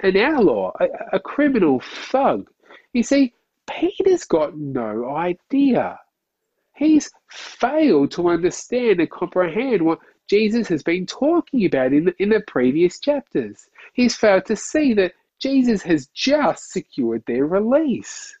an 0.00 0.16
outlaw, 0.16 0.72
a, 0.80 0.86
a 1.14 1.20
criminal 1.20 1.80
thug. 1.80 2.48
You 2.92 3.02
see, 3.02 3.32
Peter's 3.68 4.24
got 4.24 4.56
no 4.56 5.14
idea. 5.14 5.98
He's 6.76 7.10
failed 7.30 8.10
to 8.12 8.28
understand 8.28 9.00
and 9.00 9.10
comprehend 9.10 9.82
what 9.82 9.98
Jesus 10.28 10.68
has 10.68 10.82
been 10.82 11.06
talking 11.06 11.64
about 11.64 11.92
in 11.92 12.06
the, 12.06 12.22
in 12.22 12.28
the 12.28 12.40
previous 12.46 12.98
chapters. 13.00 13.68
He's 13.92 14.16
failed 14.16 14.44
to 14.46 14.56
see 14.56 14.92
that 14.94 15.12
Jesus 15.40 15.82
has 15.82 16.06
just 16.08 16.70
secured 16.72 17.22
their 17.26 17.46
release. 17.46 18.36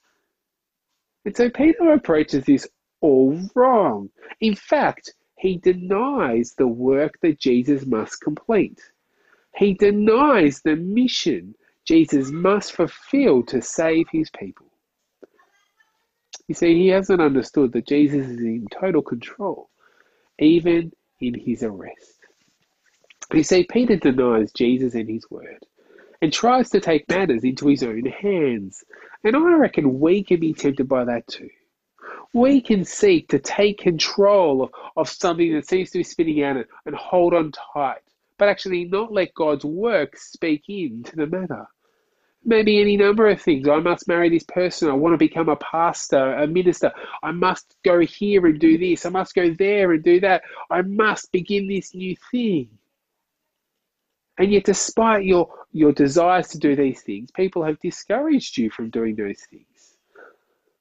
And 1.24 1.36
so 1.36 1.50
Peter 1.50 1.92
approaches 1.92 2.44
this 2.44 2.66
all 3.00 3.38
wrong. 3.54 4.10
In 4.40 4.54
fact, 4.54 5.12
he 5.38 5.58
denies 5.58 6.54
the 6.56 6.66
work 6.66 7.18
that 7.20 7.38
Jesus 7.38 7.84
must 7.84 8.20
complete. 8.20 8.80
He 9.56 9.74
denies 9.74 10.62
the 10.62 10.76
mission 10.76 11.54
Jesus 11.84 12.30
must 12.30 12.72
fulfill 12.72 13.42
to 13.44 13.62
save 13.62 14.06
his 14.10 14.30
people. 14.30 14.66
You 16.48 16.54
see, 16.54 16.74
he 16.74 16.88
hasn't 16.88 17.20
understood 17.20 17.72
that 17.72 17.86
Jesus 17.86 18.26
is 18.26 18.38
in 18.38 18.66
total 18.72 19.02
control, 19.02 19.68
even 20.38 20.92
in 21.20 21.34
his 21.34 21.62
arrest. 21.62 22.18
You 23.32 23.42
see, 23.42 23.64
Peter 23.64 23.96
denies 23.96 24.52
Jesus 24.52 24.94
and 24.94 25.08
his 25.08 25.28
word 25.30 25.64
and 26.22 26.32
tries 26.32 26.70
to 26.70 26.80
take 26.80 27.08
matters 27.08 27.44
into 27.44 27.68
his 27.68 27.82
own 27.82 28.04
hands. 28.04 28.84
And 29.24 29.36
I 29.36 29.54
reckon 29.54 30.00
we 30.00 30.22
can 30.22 30.40
be 30.40 30.52
tempted 30.52 30.88
by 30.88 31.04
that 31.04 31.26
too 31.26 31.48
we 32.32 32.60
can 32.60 32.84
seek 32.84 33.28
to 33.28 33.38
take 33.38 33.78
control 33.78 34.64
of, 34.64 34.70
of 34.96 35.08
something 35.08 35.54
that 35.54 35.66
seems 35.66 35.90
to 35.90 35.98
be 35.98 36.04
spinning 36.04 36.42
out 36.42 36.56
and, 36.56 36.66
and 36.84 36.94
hold 36.94 37.34
on 37.34 37.52
tight, 37.72 38.02
but 38.38 38.48
actually 38.48 38.84
not 38.84 39.12
let 39.12 39.34
God's 39.34 39.64
work 39.64 40.16
speak 40.16 40.64
into 40.68 41.16
the 41.16 41.26
matter. 41.26 41.66
Maybe 42.44 42.80
any 42.80 42.96
number 42.96 43.26
of 43.26 43.40
things. 43.40 43.66
I 43.66 43.80
must 43.80 44.06
marry 44.06 44.28
this 44.28 44.44
person. 44.44 44.88
I 44.88 44.92
want 44.92 45.14
to 45.14 45.18
become 45.18 45.48
a 45.48 45.56
pastor, 45.56 46.34
a 46.34 46.46
minister. 46.46 46.92
I 47.22 47.32
must 47.32 47.74
go 47.84 48.00
here 48.00 48.46
and 48.46 48.60
do 48.60 48.78
this. 48.78 49.04
I 49.04 49.08
must 49.08 49.34
go 49.34 49.52
there 49.58 49.92
and 49.92 50.04
do 50.04 50.20
that. 50.20 50.42
I 50.70 50.82
must 50.82 51.32
begin 51.32 51.66
this 51.66 51.92
new 51.92 52.14
thing. 52.30 52.68
And 54.38 54.52
yet, 54.52 54.64
despite 54.64 55.24
your, 55.24 55.48
your 55.72 55.92
desires 55.92 56.48
to 56.48 56.58
do 56.58 56.76
these 56.76 57.00
things, 57.02 57.30
people 57.30 57.64
have 57.64 57.80
discouraged 57.80 58.58
you 58.58 58.70
from 58.70 58.90
doing 58.90 59.14
those 59.14 59.40
things. 59.48 59.96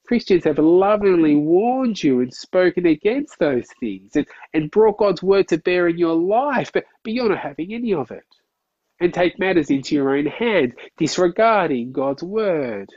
Christians 0.05 0.43
have 0.43 0.59
lovingly 0.59 1.35
warned 1.35 2.03
you 2.03 2.19
and 2.19 2.33
spoken 2.33 2.85
against 2.85 3.39
those 3.39 3.67
things 3.79 4.15
and, 4.15 4.27
and 4.53 4.69
brought 4.69 4.97
God's 4.97 5.23
word 5.23 5.47
to 5.47 5.57
bear 5.57 5.87
in 5.87 5.97
your 5.97 6.15
life, 6.15 6.71
but, 6.73 6.85
but 7.03 7.13
you're 7.13 7.29
not 7.29 7.39
having 7.39 7.73
any 7.73 7.93
of 7.93 8.11
it. 8.11 8.25
And 8.99 9.13
take 9.13 9.39
matters 9.39 9.71
into 9.71 9.95
your 9.95 10.15
own 10.15 10.25
hands, 10.25 10.73
disregarding 10.97 11.91
God's 11.91 12.23
word. 12.23 12.89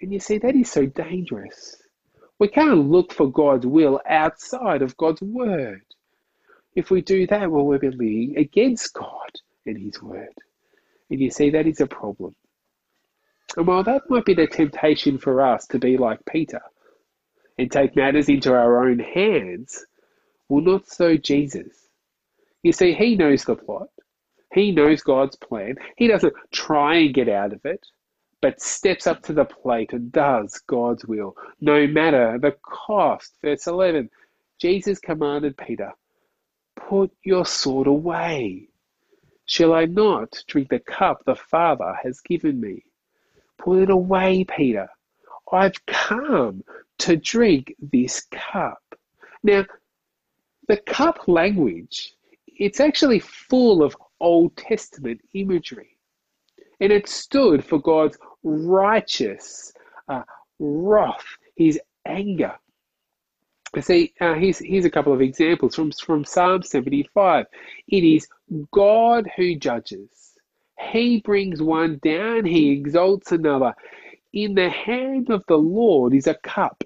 And 0.00 0.12
you 0.12 0.20
see, 0.20 0.38
that 0.38 0.54
is 0.54 0.70
so 0.70 0.86
dangerous. 0.86 1.82
We 2.38 2.48
can't 2.48 2.90
look 2.90 3.12
for 3.12 3.30
God's 3.30 3.66
will 3.66 4.00
outside 4.08 4.82
of 4.82 4.96
God's 4.96 5.22
word. 5.22 5.82
If 6.74 6.90
we 6.90 7.02
do 7.02 7.26
that, 7.26 7.50
well, 7.50 7.64
we're 7.64 7.78
living 7.78 8.34
against 8.36 8.94
God 8.94 9.30
and 9.66 9.78
His 9.78 10.02
word. 10.02 10.34
And 11.10 11.20
you 11.20 11.30
see, 11.30 11.50
that 11.50 11.66
is 11.66 11.80
a 11.80 11.86
problem. 11.86 12.34
And 13.56 13.66
while 13.66 13.84
that 13.84 14.08
might 14.08 14.24
be 14.24 14.34
the 14.34 14.46
temptation 14.46 15.18
for 15.18 15.42
us 15.42 15.66
to 15.68 15.78
be 15.78 15.96
like 15.96 16.24
Peter 16.24 16.62
and 17.58 17.70
take 17.70 17.96
matters 17.96 18.28
into 18.28 18.52
our 18.54 18.88
own 18.88 18.98
hands, 18.98 19.84
well, 20.48 20.62
not 20.62 20.88
so 20.88 21.16
Jesus. 21.16 21.88
You 22.62 22.72
see, 22.72 22.94
he 22.94 23.16
knows 23.16 23.44
the 23.44 23.56
plot. 23.56 23.88
He 24.52 24.70
knows 24.70 25.02
God's 25.02 25.36
plan. 25.36 25.76
He 25.96 26.08
doesn't 26.08 26.34
try 26.52 26.96
and 26.96 27.14
get 27.14 27.28
out 27.28 27.52
of 27.52 27.60
it, 27.64 27.84
but 28.40 28.60
steps 28.60 29.06
up 29.06 29.22
to 29.24 29.32
the 29.32 29.44
plate 29.44 29.92
and 29.92 30.12
does 30.12 30.60
God's 30.66 31.04
will, 31.06 31.36
no 31.60 31.86
matter 31.86 32.38
the 32.38 32.54
cost. 32.62 33.36
Verse 33.42 33.66
11 33.66 34.10
Jesus 34.60 34.98
commanded 34.98 35.56
Peter, 35.56 35.92
Put 36.76 37.10
your 37.24 37.44
sword 37.44 37.86
away. 37.86 38.68
Shall 39.46 39.74
I 39.74 39.86
not 39.86 40.42
drink 40.46 40.68
the 40.68 40.78
cup 40.80 41.22
the 41.24 41.36
Father 41.36 41.94
has 42.02 42.20
given 42.20 42.60
me? 42.60 42.84
Put 43.58 43.82
it 43.82 43.90
away, 43.90 44.44
Peter. 44.44 44.88
I've 45.52 45.84
come 45.86 46.64
to 46.98 47.16
drink 47.16 47.74
this 47.78 48.26
cup. 48.30 48.82
Now, 49.42 49.64
the 50.68 50.78
cup 50.78 51.28
language, 51.28 52.14
it's 52.46 52.80
actually 52.80 53.18
full 53.18 53.82
of 53.82 53.96
Old 54.20 54.56
Testament 54.56 55.20
imagery. 55.34 55.98
And 56.80 56.92
it 56.92 57.08
stood 57.08 57.64
for 57.64 57.78
God's 57.78 58.16
righteous 58.42 59.72
uh, 60.08 60.22
wrath, 60.58 61.24
his 61.56 61.78
anger. 62.06 62.54
See, 63.80 64.12
uh, 64.20 64.34
here's, 64.34 64.58
here's 64.58 64.84
a 64.84 64.90
couple 64.90 65.12
of 65.12 65.22
examples 65.22 65.74
from, 65.74 65.92
from 65.92 66.24
Psalm 66.24 66.62
75. 66.62 67.46
It 67.88 68.04
is 68.04 68.28
God 68.72 69.28
who 69.36 69.56
judges. 69.56 70.10
He 70.80 71.20
brings 71.20 71.62
one 71.62 72.00
down, 72.02 72.44
he 72.44 72.70
exalts 72.72 73.32
another. 73.32 73.74
in 74.32 74.54
the 74.54 74.70
hand 74.70 75.30
of 75.30 75.44
the 75.48 75.58
Lord 75.58 76.14
is 76.14 76.26
a 76.26 76.34
cup 76.34 76.84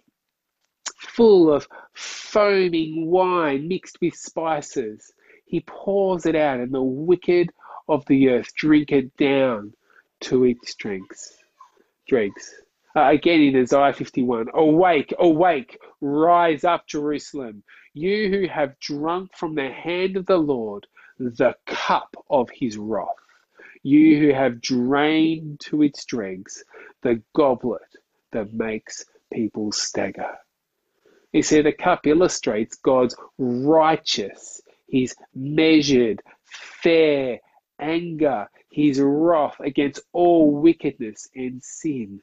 full 0.96 1.52
of 1.52 1.68
foaming 1.94 3.06
wine 3.10 3.68
mixed 3.68 4.00
with 4.00 4.14
spices. 4.14 5.12
He 5.46 5.60
pours 5.66 6.26
it 6.26 6.36
out, 6.36 6.60
and 6.60 6.72
the 6.72 6.82
wicked 6.82 7.50
of 7.88 8.04
the 8.06 8.30
earth 8.30 8.54
drink 8.56 8.92
it 8.92 9.16
down 9.16 9.74
to 10.22 10.44
its 10.44 10.74
dregs. 10.74 11.38
dregs. 12.08 12.54
Uh, 12.96 13.10
again 13.10 13.40
in 13.42 13.56
Isaiah 13.56 13.92
51 13.92 14.48
Awake, 14.54 15.14
awake, 15.18 15.78
rise 16.00 16.64
up, 16.64 16.86
Jerusalem, 16.86 17.62
you 17.94 18.30
who 18.30 18.48
have 18.48 18.78
drunk 18.80 19.34
from 19.36 19.54
the 19.54 19.70
hand 19.70 20.16
of 20.16 20.26
the 20.26 20.38
Lord 20.38 20.86
the 21.18 21.54
cup 21.66 22.14
of 22.30 22.50
his 22.50 22.76
wrath, 22.76 23.08
you 23.82 24.18
who 24.18 24.32
have 24.32 24.60
drained 24.60 25.60
to 25.60 25.82
its 25.82 26.04
dregs 26.04 26.64
the 27.02 27.22
goblet 27.34 27.82
that 28.32 28.52
makes 28.52 29.04
people 29.32 29.72
stagger. 29.72 30.36
You 31.32 31.42
see, 31.42 31.62
the 31.62 31.72
cup 31.72 32.06
illustrates 32.06 32.76
God's 32.76 33.14
righteous, 33.38 34.60
his 34.88 35.14
measured, 35.34 36.22
fair 36.44 37.40
anger, 37.78 38.48
his 38.70 39.00
wrath 39.00 39.56
against 39.60 40.00
all 40.12 40.50
wickedness 40.50 41.28
and 41.34 41.62
sin. 41.62 42.20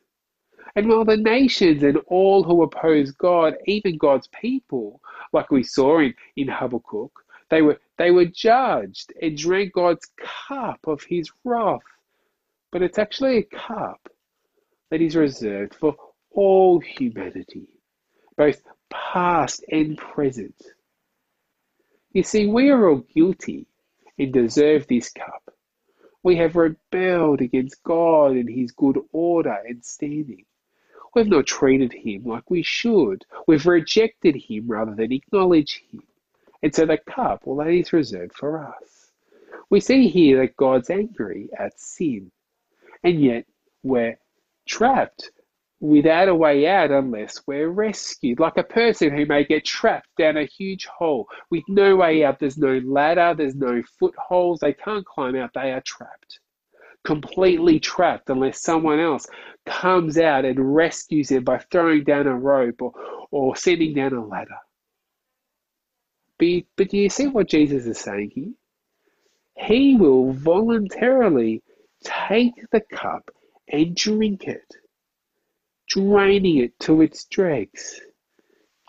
And 0.76 0.90
while 0.90 1.06
the 1.06 1.18
nations 1.18 1.84
and 1.84 1.98
all 2.08 2.44
who 2.44 2.64
oppose 2.64 3.12
God, 3.12 3.56
even 3.66 3.98
God's 3.98 4.28
people, 4.28 5.02
like 5.32 5.52
we 5.52 5.64
saw 5.64 6.00
in, 6.00 6.14
in 6.36 6.48
Habakkuk, 6.48 7.23
they 7.50 7.62
were, 7.62 7.80
they 7.98 8.12
were 8.12 8.26
judged 8.26 9.14
and 9.22 9.38
drank 9.38 9.74
God's 9.74 10.08
cup 10.48 10.80
of 10.88 11.04
his 11.04 11.32
wrath. 11.44 11.82
But 12.72 12.82
it's 12.82 12.98
actually 12.98 13.38
a 13.38 13.44
cup 13.44 14.10
that 14.90 15.02
is 15.02 15.16
reserved 15.16 15.76
for 15.76 15.96
all 16.32 16.80
humanity, 16.80 17.68
both 18.38 18.62
past 18.90 19.64
and 19.72 19.98
present. 19.98 20.62
You 22.12 22.24
see, 22.24 22.48
we 22.48 22.70
are 22.70 22.90
all 22.90 22.98
guilty 22.98 23.68
and 24.18 24.32
deserve 24.32 24.88
this 24.88 25.12
cup. 25.12 25.54
We 26.24 26.38
have 26.38 26.56
rebelled 26.56 27.42
against 27.42 27.84
God 27.84 28.32
and 28.32 28.50
His 28.50 28.72
good 28.72 29.00
order 29.12 29.62
and 29.68 29.84
standing. 29.84 30.46
We've 31.14 31.28
not 31.28 31.48
treated 31.48 31.94
Him 31.94 32.24
like 32.26 32.50
we 32.50 32.64
should. 32.64 33.26
We've 33.48 33.66
rejected 33.66 34.36
Him 34.36 34.68
rather 34.68 34.96
than 34.96 35.12
acknowledge 35.12 35.84
Him. 35.92 36.04
And 36.64 36.74
so 36.74 36.86
the 36.86 36.98
cup, 36.98 37.42
well, 37.44 37.58
that 37.58 37.74
is 37.74 37.92
reserved 37.92 38.34
for 38.36 38.66
us. 38.66 39.12
We 39.70 39.82
see 39.82 40.08
here 40.08 40.40
that 40.40 40.56
God's 40.56 40.90
angry 40.90 41.50
at 41.60 41.80
sin, 41.80 42.32
and 43.04 43.22
yet 43.22 43.46
we're 43.84 44.18
trapped 44.66 45.30
without 45.82 46.30
a 46.30 46.36
way 46.36 46.66
out 46.66 46.90
unless 46.90 47.42
we're 47.46 47.68
rescued. 47.68 48.40
Like 48.40 48.56
a 48.56 48.64
person 48.64 49.12
who 49.14 49.26
may 49.26 49.44
get 49.44 49.66
trapped 49.66 50.08
down 50.18 50.38
a 50.38 50.46
huge 50.46 50.86
hole 50.86 51.28
with 51.52 51.66
no 51.68 51.98
way 51.98 52.24
out. 52.24 52.40
There's 52.40 52.58
no 52.58 52.80
ladder, 52.86 53.34
there's 53.38 53.56
no 53.56 53.84
footholds, 54.00 54.62
they 54.62 54.72
can't 54.72 55.06
climb 55.06 55.36
out, 55.36 55.54
they 55.54 55.74
are 55.74 55.84
trapped. 55.86 56.40
Completely 57.04 57.82
trapped 57.82 58.30
unless 58.30 58.62
someone 58.62 59.02
else 59.02 59.28
comes 59.66 60.18
out 60.18 60.46
and 60.46 60.74
rescues 60.74 61.28
them 61.28 61.44
by 61.44 61.58
throwing 61.58 62.06
down 62.06 62.28
a 62.28 62.36
rope 62.38 62.82
or, 62.82 62.94
or 63.32 63.58
sending 63.58 63.94
down 63.94 64.14
a 64.14 64.26
ladder. 64.26 64.56
But, 66.78 66.90
do 66.90 66.98
you 66.98 67.10
see 67.10 67.28
what 67.28 67.48
Jesus 67.48 67.86
is 67.86 68.00
saying 68.00 68.32
here? 68.34 68.54
He 69.56 69.96
will 69.96 70.34
voluntarily 70.34 71.62
take 72.04 72.54
the 72.72 72.82
cup 72.82 73.30
and 73.68 73.96
drink 73.96 74.46
it 74.46 74.66
draining 75.90 76.58
it 76.58 76.80
to 76.80 77.02
its 77.02 77.26
dregs. 77.26 78.02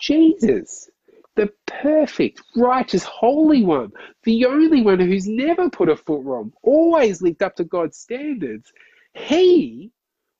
Jesus, 0.01 0.89
the 1.35 1.51
perfect, 1.67 2.41
righteous, 2.55 3.03
holy 3.03 3.63
one, 3.63 3.91
the 4.23 4.45
only 4.45 4.81
one 4.81 4.99
who's 4.99 5.27
never 5.27 5.69
put 5.69 5.89
a 5.89 5.95
foot 5.95 6.23
wrong, 6.23 6.51
always 6.63 7.21
lived 7.21 7.43
up 7.43 7.55
to 7.55 7.63
God's 7.63 7.97
standards, 7.97 8.71
he 9.13 9.91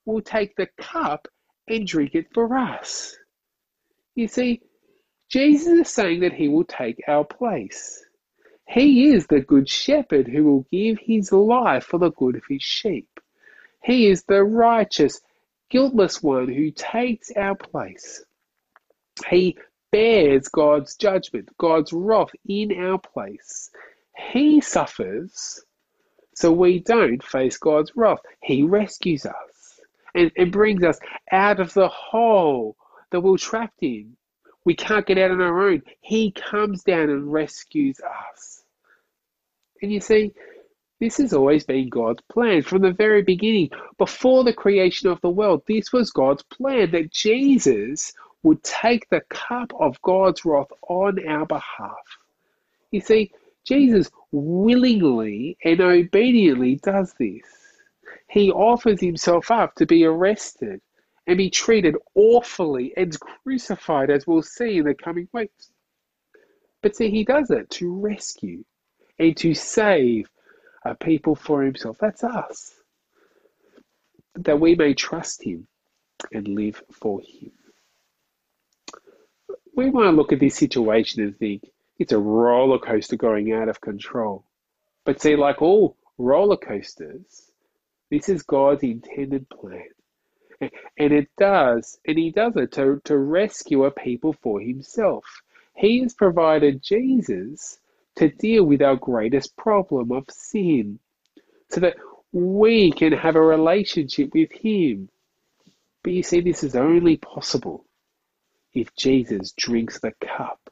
will 0.06 0.22
take 0.22 0.56
the 0.56 0.68
cup 0.78 1.28
and 1.68 1.88
drink 1.88 2.16
it 2.16 2.28
for 2.34 2.58
us. 2.58 3.16
You 4.16 4.28
see, 4.28 4.62
Jesus 5.30 5.68
is 5.68 5.90
saying 5.90 6.22
that 6.22 6.34
he 6.34 6.48
will 6.48 6.64
take 6.64 7.02
our 7.08 7.26
place. 7.26 8.04
He 8.68 9.08
is 9.08 9.28
the 9.28 9.42
good 9.42 9.70
shepherd 9.70 10.28
who 10.28 10.44
will 10.44 10.68
give 10.72 10.98
his 11.00 11.32
life 11.32 11.86
for 11.86 12.00
the 12.00 12.12
good 12.12 12.36
of 12.36 12.44
his 12.50 12.64
sheep. 12.64 13.20
He 13.84 14.08
is 14.08 14.24
the 14.24 14.44
righteous, 14.44 15.22
guiltless 15.70 16.24
one 16.24 16.48
who 16.48 16.72
takes 16.72 17.32
our 17.32 17.56
place. 17.56 18.24
He 19.30 19.58
bears 19.92 20.48
God's 20.48 20.96
judgment, 20.96 21.50
God's 21.58 21.94
wrath 21.94 22.32
in 22.48 22.72
our 22.78 23.00
place. 23.00 23.70
He 24.32 24.62
suffers 24.62 25.64
so 26.36 26.52
we 26.52 26.80
don't 26.80 27.24
face 27.24 27.58
God's 27.58 27.94
wrath. 27.96 28.20
He 28.44 28.64
rescues 28.64 29.26
us 29.26 29.80
and, 30.14 30.32
and 30.38 30.52
brings 30.52 30.84
us 30.84 31.00
out 31.32 31.60
of 31.60 31.74
the 31.74 31.88
hole 31.88 32.76
that 33.12 33.22
we're 33.22 33.38
trapped 33.38 33.82
in. 33.82 34.18
We 34.66 34.76
can't 34.76 35.06
get 35.06 35.18
out 35.18 35.32
on 35.32 35.42
our 35.42 35.70
own. 35.70 35.84
He 36.02 36.32
comes 36.32 36.84
down 36.84 37.10
and 37.10 37.32
rescues 37.32 38.00
us. 38.02 38.64
And 39.82 39.92
you 39.94 40.02
see, 40.02 40.34
this 41.00 41.18
has 41.18 41.34
always 41.34 41.66
been 41.66 41.90
God's 41.90 42.24
plan 42.32 42.64
from 42.64 42.82
the 42.82 42.92
very 42.92 43.22
beginning. 43.22 43.70
Before 43.98 44.44
the 44.44 44.54
creation 44.54 45.10
of 45.10 45.22
the 45.22 45.30
world, 45.30 45.62
this 45.68 45.94
was 45.94 46.12
God's 46.12 46.44
plan 46.44 46.92
that 46.92 47.12
Jesus 47.12 48.12
would 48.44 48.64
take 48.64 49.08
the 49.10 49.22
cup 49.30 49.72
of 49.80 50.02
God's 50.02 50.46
wrath 50.46 50.72
on 50.88 51.26
our 51.28 51.46
behalf. 51.46 52.18
You 52.92 53.02
see, 53.02 53.32
Jesus 53.66 54.10
willingly 54.32 55.58
and 55.64 55.82
obediently 55.82 56.76
does 56.78 57.14
this. 57.20 57.44
He 58.30 58.52
offers 58.52 59.02
himself 59.02 59.52
up 59.52 59.76
to 59.76 59.86
be 59.86 60.06
arrested 60.06 60.82
and 61.28 61.38
be 61.38 61.50
treated 61.50 61.96
awfully 62.14 62.94
and 62.96 63.18
crucified, 63.20 64.10
as 64.10 64.28
we'll 64.28 64.44
see 64.44 64.78
in 64.78 64.86
the 64.86 64.94
coming 64.94 65.28
weeks. 65.34 65.72
But 66.82 66.96
see, 66.96 67.10
he 67.10 67.24
does 67.24 67.50
it 67.50 67.70
to 67.72 68.00
rescue 68.00 68.64
and 69.18 69.36
to 69.38 69.54
save 69.54 70.30
a 70.84 70.94
people 70.94 71.36
for 71.36 71.64
himself. 71.64 71.98
That's 72.00 72.24
us. 72.24 72.76
That 74.36 74.60
we 74.60 74.76
may 74.76 74.94
trust 74.94 75.44
him 75.44 75.68
and 76.32 76.48
live 76.48 76.84
for 76.92 77.22
him. 77.22 77.52
We 79.76 79.90
might 79.90 80.12
look 80.12 80.32
at 80.32 80.40
this 80.40 80.56
situation 80.56 81.24
and 81.24 81.38
think 81.38 81.64
it's 81.98 82.12
a 82.12 82.20
roller 82.20 82.80
coaster 82.80 83.16
going 83.16 83.52
out 83.52 83.68
of 83.68 83.82
control. 83.82 84.46
But 85.06 85.22
see, 85.22 85.36
like 85.36 85.62
all 85.62 85.98
roller 86.18 86.58
coasters, 86.58 87.52
this 88.12 88.30
is 88.30 88.44
God's 88.44 88.84
intended 88.84 89.50
plan. 89.50 89.90
And 90.98 91.12
it 91.12 91.30
does, 91.38 92.00
and 92.08 92.18
He 92.18 92.32
does 92.32 92.56
it 92.56 92.72
to, 92.74 93.02
to 93.06 93.18
rescue 93.18 93.86
a 93.86 93.92
people 93.92 94.34
for 94.42 94.62
Himself. 94.62 95.26
He 95.76 96.02
has 96.02 96.14
provided 96.14 96.82
Jesus 96.82 97.80
to 98.16 98.30
deal 98.30 98.64
with 98.64 98.82
our 98.82 98.96
greatest 98.96 99.58
problem 99.58 100.12
of 100.12 100.26
sin 100.30 101.00
so 101.70 101.82
that 101.82 101.98
we 102.32 102.92
can 102.92 103.12
have 103.12 103.36
a 103.36 103.42
relationship 103.42 104.34
with 104.34 104.52
Him. 104.52 105.10
But 106.04 106.14
you 106.14 106.24
see, 106.24 106.42
this 106.42 106.64
is 106.64 106.76
only 106.76 107.18
possible 107.18 107.86
if 108.74 108.96
Jesus 108.96 109.52
drinks 109.52 110.00
the 110.00 110.12
cup 110.22 110.70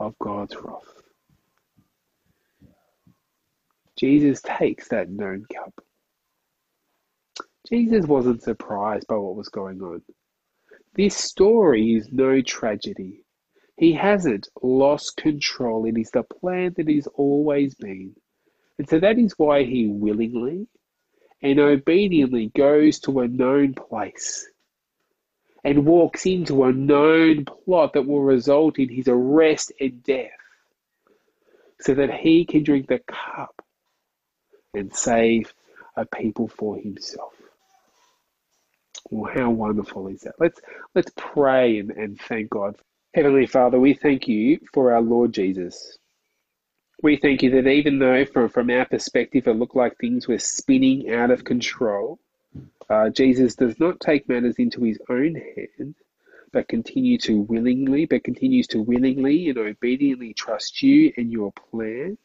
of 0.00 0.18
God's 0.18 0.56
wrath. 0.56 1.02
Jesus 3.96 4.40
takes 4.42 4.88
that 4.88 5.10
known 5.10 5.46
cup. 5.52 5.84
Jesus 7.68 8.06
wasn't 8.06 8.42
surprised 8.42 9.06
by 9.06 9.14
what 9.16 9.36
was 9.36 9.48
going 9.48 9.80
on. 9.82 10.02
This 10.94 11.16
story 11.16 11.94
is 11.94 12.08
no 12.10 12.40
tragedy. 12.42 13.24
He 13.76 13.92
hasn't 13.92 14.48
lost 14.62 15.16
control. 15.16 15.86
It 15.86 15.96
is 15.96 16.10
the 16.10 16.24
plan 16.24 16.74
that 16.76 16.88
he's 16.88 17.06
always 17.06 17.74
been. 17.74 18.14
And 18.78 18.88
so 18.88 18.98
that 19.00 19.18
is 19.18 19.38
why 19.38 19.64
he 19.64 19.86
willingly 19.86 20.66
and 21.40 21.58
obediently 21.58 22.50
goes 22.56 23.00
to 23.00 23.20
a 23.20 23.28
known 23.28 23.74
place 23.74 24.48
and 25.64 25.86
walks 25.86 26.26
into 26.26 26.64
a 26.64 26.72
known 26.72 27.44
plot 27.44 27.92
that 27.94 28.06
will 28.06 28.22
result 28.22 28.78
in 28.78 28.88
his 28.88 29.08
arrest 29.08 29.72
and 29.80 30.02
death 30.02 30.30
so 31.80 31.94
that 31.94 32.12
he 32.12 32.44
can 32.44 32.62
drink 32.62 32.88
the 32.88 33.00
cup 33.00 33.64
and 34.74 34.94
save 34.94 35.54
a 35.96 36.04
people 36.04 36.48
for 36.48 36.76
himself. 36.76 37.41
Well, 39.12 39.32
how 39.34 39.50
wonderful 39.50 40.08
is 40.08 40.22
that? 40.22 40.36
Let's 40.40 40.60
let's 40.96 41.12
pray 41.16 41.78
and, 41.80 41.90
and 41.92 42.20
thank 42.20 42.50
God. 42.50 42.76
Heavenly 43.14 43.46
Father, 43.46 43.78
we 43.78 43.94
thank 43.94 44.26
you 44.28 44.58
for 44.74 44.92
our 44.94 45.02
Lord 45.02 45.34
Jesus. 45.34 45.98
We 47.02 47.16
thank 47.18 47.42
you 47.42 47.50
that 47.52 47.68
even 47.68 47.98
though 47.98 48.24
from, 48.24 48.48
from 48.48 48.70
our 48.70 48.86
perspective 48.86 49.46
it 49.48 49.54
looked 49.54 49.76
like 49.76 49.98
things 49.98 50.28
were 50.28 50.38
spinning 50.38 51.10
out 51.12 51.30
of 51.30 51.44
control, 51.44 52.18
Uh, 52.90 53.08
Jesus 53.10 53.54
does 53.54 53.78
not 53.80 54.00
take 54.00 54.28
matters 54.28 54.56
into 54.58 54.82
his 54.82 54.98
own 55.08 55.34
hand, 55.56 55.94
but 56.52 56.68
continue 56.68 57.18
to 57.18 57.40
willingly, 57.42 58.04
but 58.06 58.24
continues 58.24 58.66
to 58.68 58.82
willingly 58.82 59.48
and 59.48 59.58
obediently 59.58 60.34
trust 60.34 60.82
you 60.82 61.12
and 61.16 61.32
your 61.32 61.52
plan, 61.52 62.18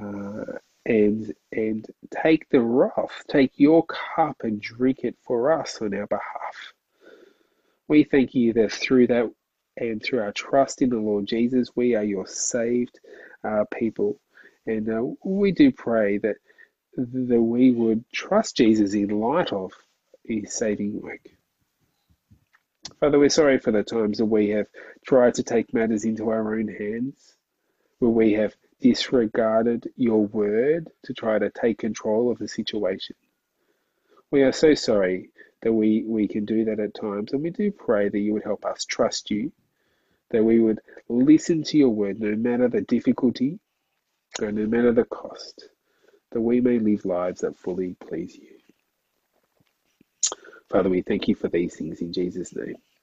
uh, 0.00 0.58
and 0.84 1.32
and 1.52 1.86
take 2.10 2.48
the 2.48 2.60
wrath, 2.60 3.22
take 3.28 3.52
your 3.56 3.84
cup 3.86 4.42
and 4.42 4.60
drink 4.60 5.00
it 5.04 5.16
for 5.22 5.52
us 5.52 5.80
on 5.80 5.94
our 5.94 6.06
behalf. 6.06 6.72
We 7.88 8.04
thank 8.04 8.34
you 8.34 8.52
that 8.54 8.72
through 8.72 9.08
that 9.08 9.30
and 9.76 10.02
through 10.02 10.20
our 10.20 10.32
trust 10.32 10.82
in 10.82 10.90
the 10.90 10.98
Lord 10.98 11.26
Jesus, 11.26 11.70
we 11.74 11.94
are 11.94 12.04
your 12.04 12.26
saved 12.26 12.98
uh, 13.44 13.64
people, 13.72 14.20
and 14.66 14.88
uh, 14.88 15.02
we 15.24 15.52
do 15.52 15.70
pray 15.72 16.18
that 16.18 16.36
that 16.96 17.40
we 17.40 17.70
would 17.70 18.04
trust 18.12 18.56
Jesus 18.56 18.94
in 18.94 19.08
light 19.08 19.52
of 19.52 19.72
his 20.24 20.52
saving 20.52 21.00
work. 21.00 21.26
Father, 23.00 23.18
we're 23.18 23.30
sorry 23.30 23.58
for 23.58 23.72
the 23.72 23.82
times 23.82 24.18
that 24.18 24.26
we 24.26 24.50
have 24.50 24.66
tried 25.06 25.34
to 25.34 25.42
take 25.42 25.72
matters 25.72 26.04
into 26.04 26.28
our 26.28 26.54
own 26.54 26.68
hands, 26.68 27.34
where 27.98 28.10
we 28.10 28.32
have 28.34 28.54
disregarded 28.82 29.88
your 29.96 30.26
word 30.26 30.90
to 31.04 31.14
try 31.14 31.38
to 31.38 31.50
take 31.50 31.78
control 31.78 32.30
of 32.30 32.38
the 32.38 32.48
situation. 32.48 33.14
We 34.30 34.42
are 34.42 34.52
so 34.52 34.74
sorry 34.74 35.30
that 35.62 35.72
we, 35.72 36.04
we 36.04 36.26
can 36.26 36.44
do 36.44 36.64
that 36.64 36.80
at 36.80 36.94
times, 36.94 37.32
and 37.32 37.42
we 37.42 37.50
do 37.50 37.70
pray 37.70 38.08
that 38.08 38.18
you 38.18 38.32
would 38.32 38.42
help 38.42 38.64
us 38.64 38.84
trust 38.84 39.30
you, 39.30 39.52
that 40.30 40.42
we 40.42 40.58
would 40.58 40.80
listen 41.08 41.62
to 41.62 41.78
your 41.78 41.90
word 41.90 42.20
no 42.20 42.34
matter 42.34 42.68
the 42.68 42.80
difficulty 42.80 43.60
and 44.40 44.56
no 44.56 44.66
matter 44.66 44.92
the 44.92 45.04
cost, 45.04 45.68
that 46.32 46.40
we 46.40 46.60
may 46.60 46.80
live 46.80 47.04
lives 47.04 47.42
that 47.42 47.56
fully 47.56 47.94
please 48.06 48.34
you. 48.34 48.58
Father, 50.70 50.88
we 50.88 51.02
thank 51.02 51.28
you 51.28 51.36
for 51.36 51.48
these 51.48 51.76
things 51.76 52.00
in 52.00 52.12
Jesus' 52.12 52.56
name. 52.56 52.76